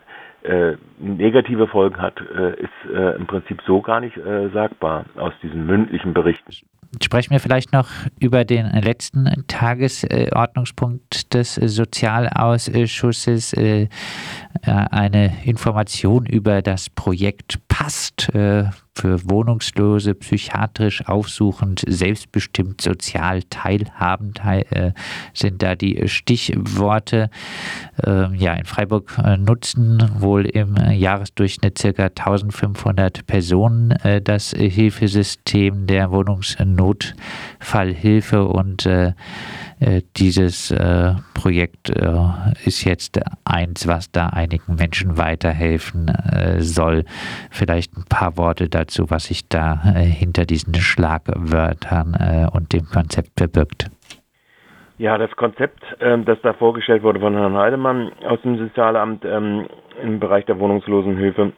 äh, 0.43 0.77
negative 0.99 1.69
Folgen 1.69 2.01
hat, 2.01 2.19
äh, 2.21 2.53
ist 2.55 2.71
äh, 2.93 3.17
im 3.17 3.27
Prinzip 3.27 3.61
so 3.67 3.81
gar 3.83 4.01
nicht 4.01 4.17
äh, 4.17 4.49
sagbar 4.51 5.05
aus 5.17 5.35
diesen 5.43 5.67
mündlichen 5.67 6.15
Berichten. 6.15 6.51
sprechen 7.03 7.33
wir 7.33 7.41
vielleicht 7.41 7.75
noch 7.75 7.89
über 8.19 8.45
den 8.47 8.67
letzten 8.67 9.29
Tagesordnungspunkt 9.49 11.35
des 11.35 11.57
Sozialausschusses. 11.57 13.53
Äh, 13.53 13.89
eine 14.63 15.33
Information 15.45 16.27
über 16.27 16.63
das 16.63 16.89
Projekt 16.91 17.59
PAST 17.81 18.33
äh, 18.35 18.65
für 18.95 19.31
Wohnungslose, 19.31 20.15
psychiatrisch 20.15 21.09
aufsuchend, 21.09 21.83
selbstbestimmt, 21.89 22.83
sozial 22.83 23.43
teilhabend 23.45 24.43
äh, 24.45 24.93
sind 25.33 25.63
da 25.63 25.77
die 25.77 26.07
Stichworte. 26.07 27.31
Ähm, 28.05 28.35
ja, 28.35 28.53
in 28.53 28.67
Freiburg 28.67 29.17
nutzen 29.39 30.11
wohl 30.19 30.45
im 30.45 30.77
Jahresdurchschnitt 30.77 31.79
circa 31.79 32.09
1500 32.09 33.27
Personen 33.27 33.95
das 34.25 34.51
Hilfesystem 34.51 35.87
der 35.87 36.11
Wohnungsnotfallhilfe 36.11 38.45
und 38.45 38.85
äh, 38.85 39.15
dieses 40.17 40.71
äh, 40.71 41.15
Projekt 41.35 41.89
äh, 41.89 42.13
ist 42.65 42.85
jetzt 42.85 43.19
eins, 43.45 43.89
was 43.89 44.13
da 44.13 44.29
einigen 44.29 44.75
Menschen 44.75 45.17
weiterhelfen 45.17 46.09
äh, 46.09 46.61
soll. 46.61 47.05
Vielleicht 47.51 47.97
ein 47.97 48.05
paar 48.09 48.37
Worte 48.37 48.69
dazu, 48.69 49.11
was 49.11 49.27
sich 49.27 49.49
da 49.49 49.81
äh, 49.95 50.01
hinter 50.01 50.45
diesen 50.45 50.75
Schlagwörtern 50.75 52.15
äh, 52.15 52.47
und 52.55 52.73
dem 52.75 52.85
Konzept 52.85 53.31
verbirgt. 53.39 53.91
Ja, 54.99 55.17
das 55.17 55.31
Konzept, 55.37 55.83
ähm, 56.01 56.27
das 56.27 56.39
da 56.43 56.53
vorgestellt 56.53 57.03
wurde 57.03 57.21
von 57.21 57.35
Herrn 57.35 57.57
Heidemann 57.57 58.13
aus 58.29 58.41
dem 58.43 58.59
Sozialamt 58.59 59.25
ähm, 59.25 59.67
im 60.03 60.21
Bereich 60.21 60.45
der 60.45 60.59
Wohnungslosenhilfe, 60.59 61.53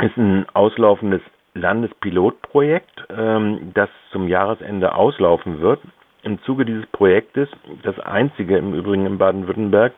ist 0.00 0.16
ein 0.16 0.46
auslaufendes 0.54 1.20
Landespilotprojekt, 1.52 3.08
ähm, 3.14 3.72
das 3.74 3.90
zum 4.10 4.26
Jahresende 4.26 4.94
auslaufen 4.94 5.60
wird 5.60 5.80
im 6.22 6.40
Zuge 6.42 6.64
dieses 6.64 6.86
Projektes, 6.86 7.48
das 7.82 7.98
einzige 8.00 8.56
im 8.56 8.74
Übrigen 8.74 9.06
in 9.06 9.18
Baden-Württemberg, 9.18 9.92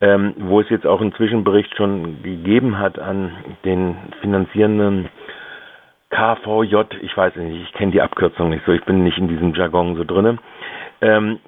ähm, 0.00 0.34
wo 0.38 0.60
es 0.60 0.68
jetzt 0.70 0.86
auch 0.86 1.00
einen 1.00 1.14
Zwischenbericht 1.14 1.76
schon 1.76 2.22
gegeben 2.22 2.78
hat 2.78 2.98
an 2.98 3.32
den 3.64 3.96
finanzierenden 4.20 5.08
KVJ, 6.10 6.76
ich 7.02 7.16
weiß 7.16 7.36
nicht, 7.36 7.62
ich 7.62 7.72
kenne 7.74 7.92
die 7.92 8.00
Abkürzung 8.00 8.50
nicht 8.50 8.64
so, 8.64 8.72
ich 8.72 8.84
bin 8.84 9.04
nicht 9.04 9.18
in 9.18 9.28
diesem 9.28 9.54
Jargon 9.54 9.96
so 9.96 10.04
drinne, 10.04 10.38
ähm, 11.00 11.38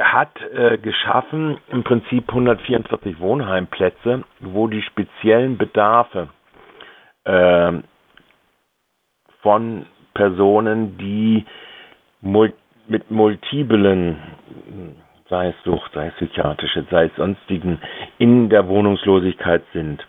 hat 0.00 0.30
äh, 0.52 0.78
geschaffen 0.78 1.58
im 1.68 1.82
Prinzip 1.82 2.28
144 2.28 3.18
Wohnheimplätze, 3.20 4.22
wo 4.40 4.68
die 4.68 4.82
speziellen 4.82 5.58
Bedarfe 5.58 6.28
äh, 7.24 7.72
von 9.42 9.86
Personen, 10.14 10.96
die 10.98 11.44
multi 12.20 12.54
mit 12.88 13.10
multiplen, 13.10 14.16
sei 15.28 15.48
es 15.48 15.54
Sucht, 15.64 15.92
sei 15.94 16.08
es 16.08 16.14
psychiatrische, 16.14 16.84
sei 16.90 17.06
es 17.06 17.16
sonstigen, 17.16 17.80
in 18.18 18.48
der 18.48 18.68
Wohnungslosigkeit 18.68 19.62
sind. 19.72 20.04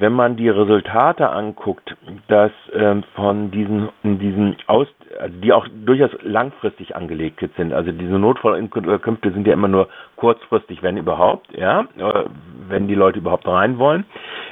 Wenn 0.00 0.12
man 0.12 0.36
die 0.36 0.48
Resultate 0.48 1.28
anguckt, 1.28 1.96
dass 2.28 2.52
ähm, 2.72 3.02
von 3.16 3.50
diesen, 3.50 3.88
diesen 4.04 4.56
Aus, 4.68 4.86
also 5.18 5.34
die 5.40 5.52
auch 5.52 5.66
durchaus 5.84 6.12
langfristig 6.22 6.94
angelegt 6.94 7.44
sind, 7.56 7.72
also 7.72 7.90
diese 7.90 8.16
Notfallinkünfte 8.18 9.32
sind 9.32 9.46
ja 9.46 9.54
immer 9.54 9.66
nur 9.66 9.88
kurzfristig, 10.14 10.84
wenn 10.84 10.96
überhaupt, 10.96 11.48
ja, 11.56 11.80
äh, 11.80 12.24
wenn 12.68 12.86
die 12.86 12.94
Leute 12.94 13.18
überhaupt 13.18 13.48
rein 13.48 13.78
wollen, 13.78 14.04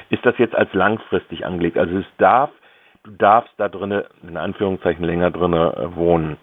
ist 0.09 0.25
das 0.25 0.37
jetzt 0.37 0.55
als 0.55 0.73
langfristig 0.73 1.45
angelegt. 1.45 1.77
Also 1.77 1.97
es 1.97 2.05
darf, 2.17 2.49
du 3.03 3.11
darfst 3.11 3.53
da 3.55 3.69
drinnen, 3.69 4.03
in 4.27 4.35
Anführungszeichen 4.35 5.05
länger 5.05 5.31
drinnen 5.31 5.73
äh, 5.73 5.95
wohnen. 5.95 6.35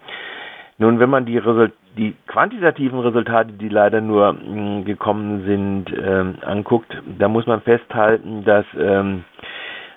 Nun, 0.77 0.99
wenn 0.99 1.09
man 1.09 1.25
die, 1.25 1.37
Result 1.37 1.71
die 1.97 2.15
quantitativen 2.27 2.99
Resultate, 2.99 3.53
die 3.53 3.69
leider 3.69 4.01
nur 4.01 4.33
mh, 4.33 4.39
hm, 4.41 4.85
gekommen 4.85 5.45
sind, 5.45 5.85
ähm, 5.97 6.35
anguckt, 6.41 7.01
da 7.17 7.29
muss 7.29 7.45
man 7.45 7.61
festhalten, 7.61 8.43
dass 8.43 8.65
ähm, 8.77 9.23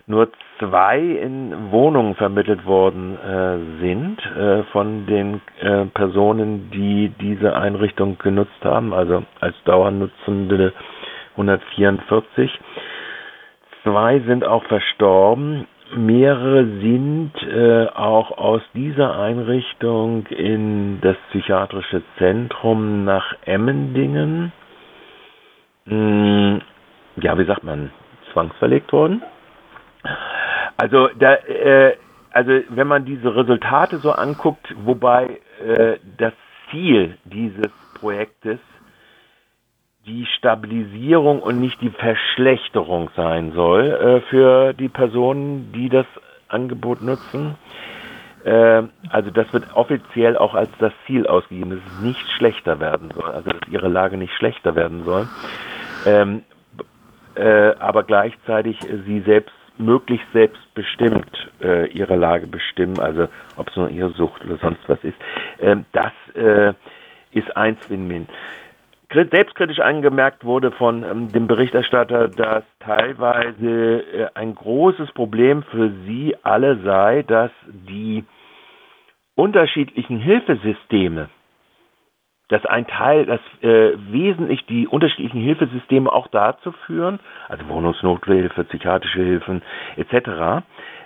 nur 0.07 0.29
zwei 0.59 1.01
in 1.01 1.71
Wohnungen 1.73 2.15
vermittelt 2.15 2.65
worden 2.65 3.19
äh, 3.19 3.81
sind 3.81 4.19
äh, 4.37 4.63
von 4.73 5.07
den 5.07 5.41
äh, 5.61 5.87
Personen, 5.87 6.71
die 6.71 7.13
diese 7.21 7.57
Einrichtung 7.57 8.17
genutzt 8.19 8.65
haben, 8.65 8.95
also 8.95 9.25
als 9.41 9.57
Dauernutzende 9.65 10.73
144. 11.33 12.59
Zwei 13.83 14.21
sind 14.21 14.45
auch 14.45 14.65
verstorben 14.65 15.67
Mehrere 15.97 16.65
sind 16.81 17.33
äh, 17.43 17.87
auch 17.95 18.37
aus 18.37 18.63
dieser 18.75 19.19
Einrichtung 19.19 20.27
in 20.27 21.01
das 21.01 21.17
psychiatrische 21.31 22.03
Zentrum 22.19 23.05
nach 23.05 23.35
Emmendingen, 23.45 24.53
mh, 25.87 25.93
hm, 25.95 26.61
ja, 27.23 27.39
wie 27.39 27.45
sagt 27.45 27.65
man, 27.65 27.91
zwangsverlegt 28.33 28.93
worden. 28.93 29.23
Also, 30.77 31.09
da, 31.19 31.35
äh, 31.35 31.97
also 32.31 32.53
wenn 32.69 32.87
man 32.87 33.05
diese 33.05 33.35
Resultate 33.35 33.99
so 33.99 34.13
anguckt, 34.13 34.75
wobei 34.85 35.41
äh, 35.67 35.97
das 36.19 36.33
Ziel 36.71 37.17
dieses 37.25 37.73
Projektes 37.99 38.61
die 40.09 40.27
Stabilisierung 40.39 41.41
und 41.41 41.61
nicht 41.61 41.81
die 41.83 41.91
Verschlechterung 41.91 43.11
sein 43.15 43.53
soll 43.53 43.85
äh, 43.91 44.21
für 44.31 44.73
die 44.73 44.89
Personen, 44.89 45.71
die 45.73 45.91
das 45.91 46.07
Angebot 46.49 47.03
nutzen. 47.03 47.57
Äh, 48.45 48.85
also 49.11 49.31
das 49.31 49.53
wird 49.53 49.65
offiziell 49.75 50.39
auch 50.39 50.55
als 50.55 50.71
das 50.79 50.93
Ziel 51.07 51.27
ausgegeben, 51.27 51.71
dass 51.71 51.81
es 51.81 52.03
nicht 52.03 52.27
schlechter 52.37 52.81
werden 52.81 53.11
soll, 53.15 53.31
also 53.31 53.51
dass 53.51 53.69
ihre 53.71 53.89
Lage 53.89 54.17
nicht 54.17 54.33
schlechter 54.33 54.75
werden 54.75 55.05
soll, 55.05 55.29
ähm, 56.07 56.43
äh, 57.35 57.75
aber 57.79 58.05
gleichzeitig 58.05 58.79
sie 59.07 59.21
selbst 59.21 59.55
möglichst 59.77 60.27
selbstbestimmt 60.33 61.51
äh, 61.63 61.87
ihre 61.89 62.17
Lage 62.17 62.47
bestimmen, 62.47 62.99
also 62.99 63.29
ob 63.57 63.69
es 63.69 63.77
nur 63.77 63.91
ihre 63.91 64.11
Sucht 64.11 64.45
oder 64.45 64.57
sonst 64.57 64.81
was 64.89 64.99
ist. 65.05 65.19
Ähm, 65.61 65.85
das 65.93 66.13
äh, 66.35 66.73
ist 67.33 67.57
eins 67.57 67.79
Win-Win 67.89 68.27
selbstkritisch 69.13 69.81
angemerkt 69.81 70.45
wurde 70.45 70.71
von 70.73 71.03
ähm, 71.03 71.33
dem 71.33 71.47
Berichterstatter, 71.47 72.29
dass 72.29 72.65
teilweise 72.81 74.03
äh, 74.03 74.27
ein 74.35 74.55
großes 74.55 75.13
Problem 75.13 75.63
für 75.63 75.91
sie 76.07 76.37
alle 76.43 76.79
sei, 76.85 77.23
dass 77.23 77.51
die 77.67 78.25
unterschiedlichen 79.35 80.19
Hilfesysteme, 80.19 81.31
dass 82.49 82.65
ein 82.67 82.87
Teil, 82.87 83.25
dass 83.25 83.41
äh, 83.63 83.93
wesentlich 84.11 84.67
die 84.67 84.87
unterschiedlichen 84.87 85.41
Hilfesysteme 85.41 86.13
auch 86.13 86.27
dazu 86.29 86.73
führen, 86.87 87.19
also 87.49 87.67
Wohnungsnothilfe, 87.69 88.65
psychiatrische 88.65 89.23
Hilfen 89.23 89.63
etc., 89.97 90.65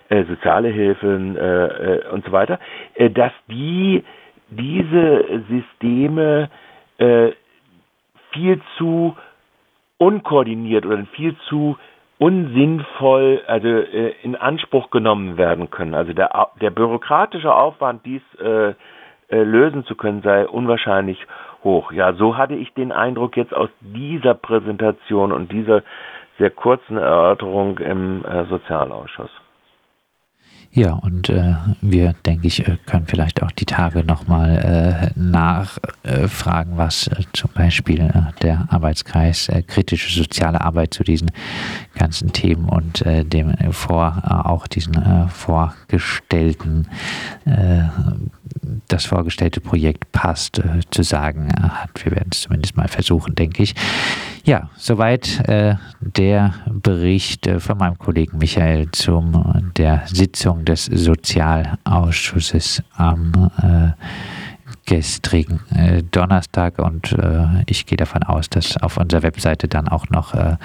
äh, 0.08 0.24
soziale 0.24 0.68
Hilfen 0.68 1.36
äh, 1.36 1.66
äh, 1.66 2.08
und 2.08 2.24
so 2.24 2.32
weiter, 2.32 2.58
äh, 2.94 3.10
dass 3.10 3.32
die 3.48 4.02
diese 4.50 5.42
Systeme 5.48 6.50
äh, 6.98 7.32
viel 8.32 8.60
zu 8.76 9.16
unkoordiniert 9.98 10.84
oder 10.86 11.04
viel 11.12 11.36
zu 11.48 11.76
unsinnvoll 12.18 13.42
also 13.46 13.66
äh, 13.68 14.14
in 14.22 14.36
Anspruch 14.36 14.90
genommen 14.90 15.36
werden 15.36 15.70
können. 15.70 15.94
Also 15.94 16.12
der, 16.12 16.48
der 16.60 16.70
bürokratische 16.70 17.52
Aufwand, 17.52 18.06
dies 18.06 18.22
äh, 18.40 18.74
äh, 19.28 19.42
lösen 19.42 19.84
zu 19.84 19.96
können, 19.96 20.22
sei 20.22 20.46
unwahrscheinlich 20.46 21.18
hoch. 21.64 21.90
Ja, 21.90 22.12
so 22.12 22.36
hatte 22.36 22.54
ich 22.54 22.72
den 22.74 22.92
Eindruck 22.92 23.36
jetzt 23.36 23.54
aus 23.54 23.70
dieser 23.80 24.34
Präsentation 24.34 25.32
und 25.32 25.50
dieser 25.50 25.82
sehr 26.38 26.50
kurzen 26.50 26.96
Erörterung 26.96 27.78
im 27.78 28.24
äh, 28.24 28.44
Sozialausschuss. 28.44 29.41
Ja, 30.74 30.94
und 30.94 31.28
äh, 31.28 31.54
wir, 31.82 32.14
denke 32.24 32.46
ich, 32.46 32.66
äh, 32.66 32.78
können 32.86 33.06
vielleicht 33.06 33.42
auch 33.42 33.50
die 33.50 33.66
Tage 33.66 34.04
nochmal 34.04 35.12
äh, 35.14 35.20
nachfragen, 35.20 36.72
äh, 36.72 36.76
was 36.78 37.08
äh, 37.08 37.24
zum 37.34 37.50
Beispiel 37.52 38.00
äh, 38.00 38.40
der 38.40 38.68
Arbeitskreis 38.70 39.50
äh, 39.50 39.62
kritische 39.62 40.10
soziale 40.18 40.62
Arbeit 40.62 40.94
zu 40.94 41.04
diesen 41.04 41.30
ganzen 41.94 42.32
Themen 42.32 42.70
und 42.70 43.04
dem 43.04 43.54
vor 43.72 44.22
auch 44.46 44.66
diesen 44.66 45.28
vorgestellten 45.28 46.88
das 48.88 49.04
vorgestellte 49.04 49.60
Projekt 49.60 50.10
passt, 50.12 50.60
zu 50.90 51.02
sagen 51.02 51.52
hat. 51.60 51.90
Wir 52.04 52.12
werden 52.12 52.30
es 52.32 52.42
zumindest 52.42 52.76
mal 52.76 52.88
versuchen, 52.88 53.34
denke 53.34 53.62
ich. 53.62 53.74
Ja, 54.44 54.70
soweit 54.76 55.48
äh, 55.48 55.76
der 56.00 56.54
Bericht 56.68 57.46
äh, 57.46 57.60
von 57.60 57.78
meinem 57.78 57.96
Kollegen 57.96 58.38
Michael 58.38 58.90
zum 58.90 59.34
äh, 59.34 59.62
der 59.76 60.02
Sitzung 60.06 60.64
des 60.64 60.86
Sozialausschusses 60.86 62.82
am 62.96 63.50
gestrigen 64.84 65.60
äh, 65.74 66.02
Donnerstag 66.02 66.78
und 66.78 67.12
äh, 67.12 67.62
ich 67.66 67.86
gehe 67.86 67.96
davon 67.96 68.22
aus, 68.24 68.50
dass 68.50 68.76
auf 68.76 68.96
unserer 68.96 69.22
Webseite 69.22 69.68
dann 69.68 69.88
auch 69.88 70.08
noch 70.10 70.34
äh, 70.34 70.56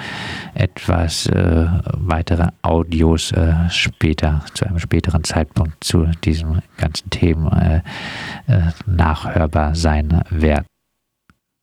etwas 0.54 1.26
äh, 1.26 1.66
weitere 1.92 2.48
Audios 2.62 3.32
äh, 3.32 3.54
später, 3.70 4.44
zu 4.54 4.66
einem 4.66 4.80
späteren 4.80 5.24
Zeitpunkt 5.24 5.84
zu 5.84 6.06
diesen 6.24 6.62
ganzen 6.76 7.10
Themen 7.10 7.46
äh, 7.52 7.80
nachhörbar 8.86 9.74
sein 9.74 10.22
werden. 10.30 10.66